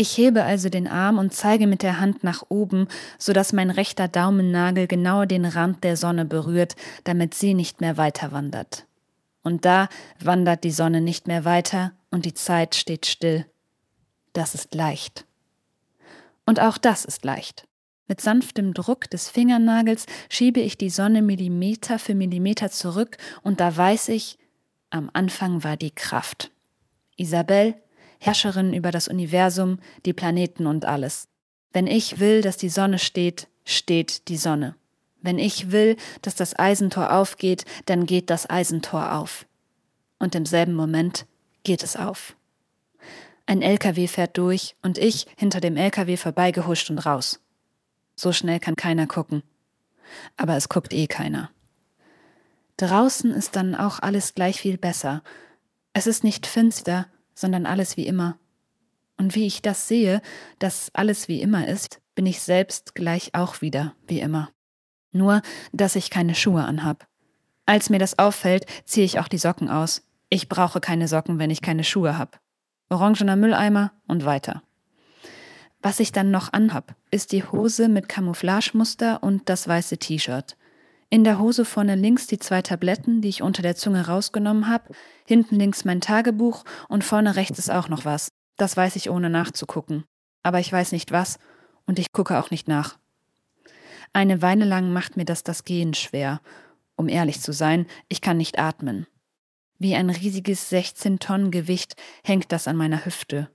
Ich 0.00 0.16
hebe 0.16 0.44
also 0.44 0.70
den 0.70 0.88
Arm 0.88 1.18
und 1.18 1.34
zeige 1.34 1.66
mit 1.66 1.82
der 1.82 2.00
Hand 2.00 2.24
nach 2.24 2.42
oben, 2.48 2.88
so 3.18 3.34
dass 3.34 3.52
mein 3.52 3.68
rechter 3.68 4.08
Daumennagel 4.08 4.86
genau 4.86 5.26
den 5.26 5.44
Rand 5.44 5.84
der 5.84 5.94
Sonne 5.98 6.24
berührt, 6.24 6.74
damit 7.04 7.34
sie 7.34 7.52
nicht 7.52 7.82
mehr 7.82 7.98
weiter 7.98 8.32
wandert. 8.32 8.86
Und 9.42 9.66
da 9.66 9.90
wandert 10.18 10.64
die 10.64 10.70
Sonne 10.70 11.02
nicht 11.02 11.26
mehr 11.26 11.44
weiter 11.44 11.92
und 12.10 12.24
die 12.24 12.32
Zeit 12.32 12.76
steht 12.76 13.04
still. 13.04 13.44
Das 14.32 14.54
ist 14.54 14.74
leicht. 14.74 15.26
Und 16.46 16.60
auch 16.60 16.78
das 16.78 17.04
ist 17.04 17.22
leicht. 17.26 17.68
Mit 18.08 18.22
sanftem 18.22 18.72
Druck 18.72 19.10
des 19.10 19.28
Fingernagels 19.28 20.06
schiebe 20.30 20.60
ich 20.60 20.78
die 20.78 20.88
Sonne 20.88 21.20
Millimeter 21.20 21.98
für 21.98 22.14
Millimeter 22.14 22.70
zurück 22.70 23.18
und 23.42 23.60
da 23.60 23.76
weiß 23.76 24.08
ich, 24.08 24.38
am 24.88 25.10
Anfang 25.12 25.62
war 25.62 25.76
die 25.76 25.94
Kraft. 25.94 26.52
Isabel, 27.18 27.74
Herrscherin 28.20 28.74
über 28.74 28.90
das 28.92 29.08
Universum, 29.08 29.80
die 30.04 30.12
Planeten 30.12 30.66
und 30.66 30.84
alles. 30.84 31.26
Wenn 31.72 31.86
ich 31.86 32.20
will, 32.20 32.42
dass 32.42 32.56
die 32.56 32.68
Sonne 32.68 32.98
steht, 32.98 33.48
steht 33.64 34.28
die 34.28 34.36
Sonne. 34.36 34.76
Wenn 35.22 35.38
ich 35.38 35.70
will, 35.70 35.96
dass 36.22 36.34
das 36.34 36.58
Eisentor 36.58 37.12
aufgeht, 37.12 37.64
dann 37.86 38.06
geht 38.06 38.30
das 38.30 38.48
Eisentor 38.48 39.14
auf. 39.14 39.46
Und 40.18 40.34
im 40.34 40.46
selben 40.46 40.74
Moment 40.74 41.26
geht 41.64 41.82
es 41.82 41.96
auf. 41.96 42.36
Ein 43.46 43.62
LKW 43.62 44.06
fährt 44.06 44.36
durch 44.38 44.76
und 44.82 44.98
ich 44.98 45.26
hinter 45.36 45.60
dem 45.60 45.76
LKW 45.76 46.16
vorbeigehuscht 46.16 46.90
und 46.90 46.98
raus. 46.98 47.40
So 48.16 48.32
schnell 48.32 48.60
kann 48.60 48.76
keiner 48.76 49.06
gucken. 49.06 49.42
Aber 50.36 50.56
es 50.56 50.68
guckt 50.68 50.92
eh 50.92 51.06
keiner. 51.06 51.50
Draußen 52.76 53.32
ist 53.32 53.56
dann 53.56 53.74
auch 53.74 54.00
alles 54.00 54.34
gleich 54.34 54.60
viel 54.60 54.78
besser. 54.78 55.22
Es 55.92 56.06
ist 56.06 56.22
nicht 56.24 56.46
finster, 56.46 57.06
sondern 57.40 57.66
alles 57.66 57.96
wie 57.96 58.06
immer. 58.06 58.38
Und 59.16 59.34
wie 59.34 59.46
ich 59.46 59.62
das 59.62 59.88
sehe, 59.88 60.22
dass 60.58 60.90
alles 60.94 61.28
wie 61.28 61.42
immer 61.42 61.66
ist, 61.66 62.00
bin 62.14 62.26
ich 62.26 62.40
selbst 62.40 62.94
gleich 62.94 63.34
auch 63.34 63.60
wieder 63.60 63.94
wie 64.06 64.20
immer. 64.20 64.50
Nur, 65.12 65.42
dass 65.72 65.96
ich 65.96 66.10
keine 66.10 66.34
Schuhe 66.34 66.64
anhab. 66.64 67.06
Als 67.66 67.90
mir 67.90 67.98
das 67.98 68.18
auffällt, 68.18 68.66
ziehe 68.84 69.04
ich 69.04 69.18
auch 69.18 69.28
die 69.28 69.38
Socken 69.38 69.68
aus. 69.68 70.02
Ich 70.28 70.48
brauche 70.48 70.80
keine 70.80 71.08
Socken, 71.08 71.38
wenn 71.38 71.50
ich 71.50 71.62
keine 71.62 71.84
Schuhe 71.84 72.16
hab. 72.16 72.40
Orangener 72.88 73.36
Mülleimer 73.36 73.92
und 74.06 74.24
weiter. 74.24 74.62
Was 75.82 76.00
ich 76.00 76.12
dann 76.12 76.30
noch 76.30 76.52
anhab, 76.52 76.94
ist 77.10 77.32
die 77.32 77.44
Hose 77.44 77.88
mit 77.88 78.08
Camouflagemuster 78.08 79.22
und 79.22 79.48
das 79.48 79.66
weiße 79.66 79.98
T-Shirt. 79.98 80.56
In 81.12 81.24
der 81.24 81.40
Hose 81.40 81.64
vorne 81.64 81.96
links 81.96 82.28
die 82.28 82.38
zwei 82.38 82.62
Tabletten, 82.62 83.20
die 83.20 83.28
ich 83.28 83.42
unter 83.42 83.62
der 83.62 83.74
Zunge 83.74 84.06
rausgenommen 84.06 84.68
habe, 84.68 84.94
hinten 85.26 85.56
links 85.56 85.84
mein 85.84 86.00
Tagebuch 86.00 86.64
und 86.88 87.02
vorne 87.02 87.34
rechts 87.34 87.58
ist 87.58 87.70
auch 87.70 87.88
noch 87.88 88.04
was. 88.04 88.30
Das 88.56 88.76
weiß 88.76 88.94
ich 88.94 89.10
ohne 89.10 89.28
nachzugucken. 89.28 90.04
Aber 90.44 90.60
ich 90.60 90.72
weiß 90.72 90.92
nicht 90.92 91.10
was 91.10 91.40
und 91.84 91.98
ich 91.98 92.12
gucke 92.12 92.38
auch 92.38 92.52
nicht 92.52 92.68
nach. 92.68 92.96
Eine 94.12 94.40
Weile 94.40 94.64
lang 94.64 94.92
macht 94.92 95.16
mir 95.16 95.24
das 95.24 95.42
das 95.42 95.64
Gehen 95.64 95.94
schwer. 95.94 96.40
Um 96.94 97.08
ehrlich 97.08 97.40
zu 97.40 97.52
sein, 97.52 97.86
ich 98.08 98.20
kann 98.20 98.36
nicht 98.36 98.60
atmen. 98.60 99.06
Wie 99.78 99.96
ein 99.96 100.10
riesiges 100.10 100.68
16 100.68 101.18
Tonnen 101.18 101.50
Gewicht 101.50 101.94
hängt 102.22 102.52
das 102.52 102.68
an 102.68 102.76
meiner 102.76 103.04
Hüfte. 103.04 103.50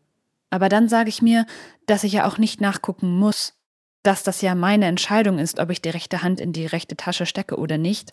Aber 0.49 0.67
dann 0.67 0.89
sage 0.89 1.09
ich 1.09 1.21
mir, 1.21 1.45
dass 1.85 2.03
ich 2.03 2.13
ja 2.13 2.27
auch 2.27 2.37
nicht 2.37 2.59
nachgucken 2.59 3.17
muss, 3.17 3.54
dass 4.05 4.23
das 4.23 4.41
ja 4.41 4.53
meine 4.55 4.85
Entscheidung 4.85 5.39
ist, 5.39 5.59
ob 5.59 5.71
ich 5.71 5.81
die 5.81 5.89
rechte 5.89 6.21
Hand 6.21 6.39
in 6.39 6.53
die 6.53 6.65
rechte 6.65 6.95
Tasche 6.95 7.25
stecke 7.25 7.57
oder 7.57 7.77
nicht. 7.77 8.11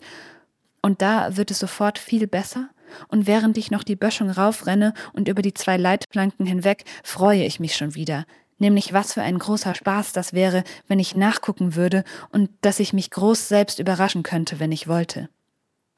Und 0.81 1.01
da 1.01 1.37
wird 1.37 1.51
es 1.51 1.59
sofort 1.59 1.99
viel 1.99 2.27
besser. 2.27 2.69
Und 3.07 3.27
während 3.27 3.57
ich 3.57 3.71
noch 3.71 3.83
die 3.83 3.95
Böschung 3.95 4.29
raufrenne 4.29 4.93
und 5.13 5.27
über 5.27 5.41
die 5.41 5.53
zwei 5.53 5.77
Leitplanken 5.77 6.45
hinweg, 6.45 6.83
freue 7.03 7.43
ich 7.43 7.59
mich 7.59 7.75
schon 7.75 7.95
wieder. 7.95 8.25
Nämlich 8.57 8.93
was 8.93 9.13
für 9.13 9.21
ein 9.21 9.39
großer 9.39 9.75
Spaß 9.75 10.13
das 10.13 10.33
wäre, 10.33 10.63
wenn 10.87 10.99
ich 10.99 11.15
nachgucken 11.15 11.75
würde 11.75 12.03
und 12.31 12.49
dass 12.61 12.79
ich 12.79 12.93
mich 12.93 13.09
groß 13.11 13.47
selbst 13.47 13.79
überraschen 13.79 14.23
könnte, 14.23 14.59
wenn 14.59 14.71
ich 14.71 14.87
wollte. 14.87 15.29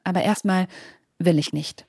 Aber 0.04 0.22
erstmal 0.22 0.66
will 1.18 1.38
ich 1.38 1.52
nicht. 1.52 1.86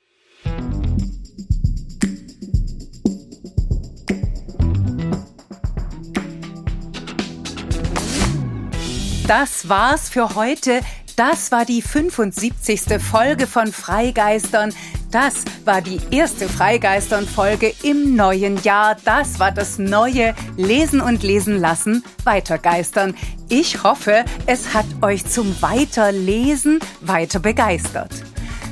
Das 9.28 9.68
war's 9.68 10.08
für 10.08 10.36
heute. 10.36 10.80
Das 11.14 11.52
war 11.52 11.66
die 11.66 11.82
75. 11.82 12.98
Folge 12.98 13.46
von 13.46 13.72
Freigeistern. 13.72 14.72
Das 15.10 15.44
war 15.66 15.82
die 15.82 16.00
erste 16.10 16.48
Freigeistern-Folge 16.48 17.74
im 17.82 18.16
neuen 18.16 18.56
Jahr. 18.62 18.96
Das 19.04 19.38
war 19.38 19.52
das 19.52 19.78
neue 19.78 20.34
Lesen 20.56 21.02
und 21.02 21.22
Lesen 21.22 21.60
lassen, 21.60 22.04
Weitergeistern. 22.24 23.14
Ich 23.50 23.82
hoffe, 23.82 24.24
es 24.46 24.72
hat 24.72 24.86
euch 25.02 25.26
zum 25.26 25.60
Weiterlesen 25.60 26.80
weiter 27.02 27.38
begeistert. 27.38 28.10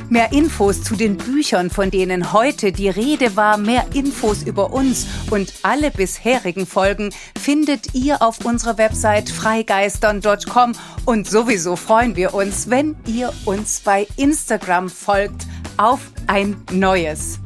Mehr 0.09 0.33
Infos 0.33 0.83
zu 0.83 0.95
den 0.95 1.17
Büchern, 1.17 1.69
von 1.69 1.91
denen 1.91 2.33
heute 2.33 2.71
die 2.71 2.89
Rede 2.89 3.35
war, 3.35 3.57
mehr 3.59 3.87
Infos 3.93 4.45
über 4.45 4.73
uns 4.73 5.07
und 5.31 5.53
alle 5.63 5.91
bisherigen 5.91 6.65
Folgen 6.65 7.13
findet 7.37 7.95
ihr 7.95 8.23
auf 8.23 8.45
unserer 8.45 8.79
Website 8.79 9.29
freigeistern.com 9.29 10.73
und 11.07 11.29
sowieso 11.29 11.75
freuen 11.75 12.15
wir 12.15 12.35
uns, 12.35 12.71
wenn 12.71 12.95
ihr 13.07 13.33
uns 13.47 13.81
bei 13.81 14.07
Instagram 14.17 14.89
folgt 14.91 15.47
auf 15.77 16.01
ein 16.29 16.57
neues. 16.71 17.41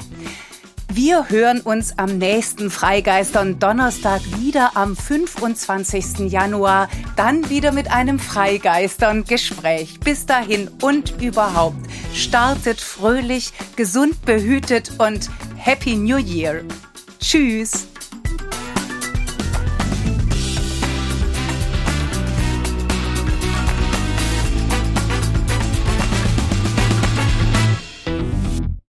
Wir 0.93 1.29
hören 1.29 1.61
uns 1.61 1.99
am 1.99 2.19
nächsten 2.19 2.69
Freigeistern 2.69 3.61
Donnerstag 3.61 4.23
wieder 4.41 4.77
am 4.77 4.97
25. 4.97 6.33
Januar, 6.33 6.89
dann 7.15 7.49
wieder 7.49 7.71
mit 7.71 7.93
einem 7.93 8.19
Freigeistern 8.19 9.23
Gespräch. 9.23 10.01
Bis 10.01 10.27
dahin 10.27 10.69
und 10.83 11.23
überhaupt 11.23 11.79
startet 12.13 12.81
fröhlich, 12.81 13.53
gesund 13.77 14.25
behütet 14.25 14.91
und 14.99 15.31
Happy 15.57 15.95
New 15.95 16.19
Year. 16.19 16.65
Tschüss. 17.21 17.90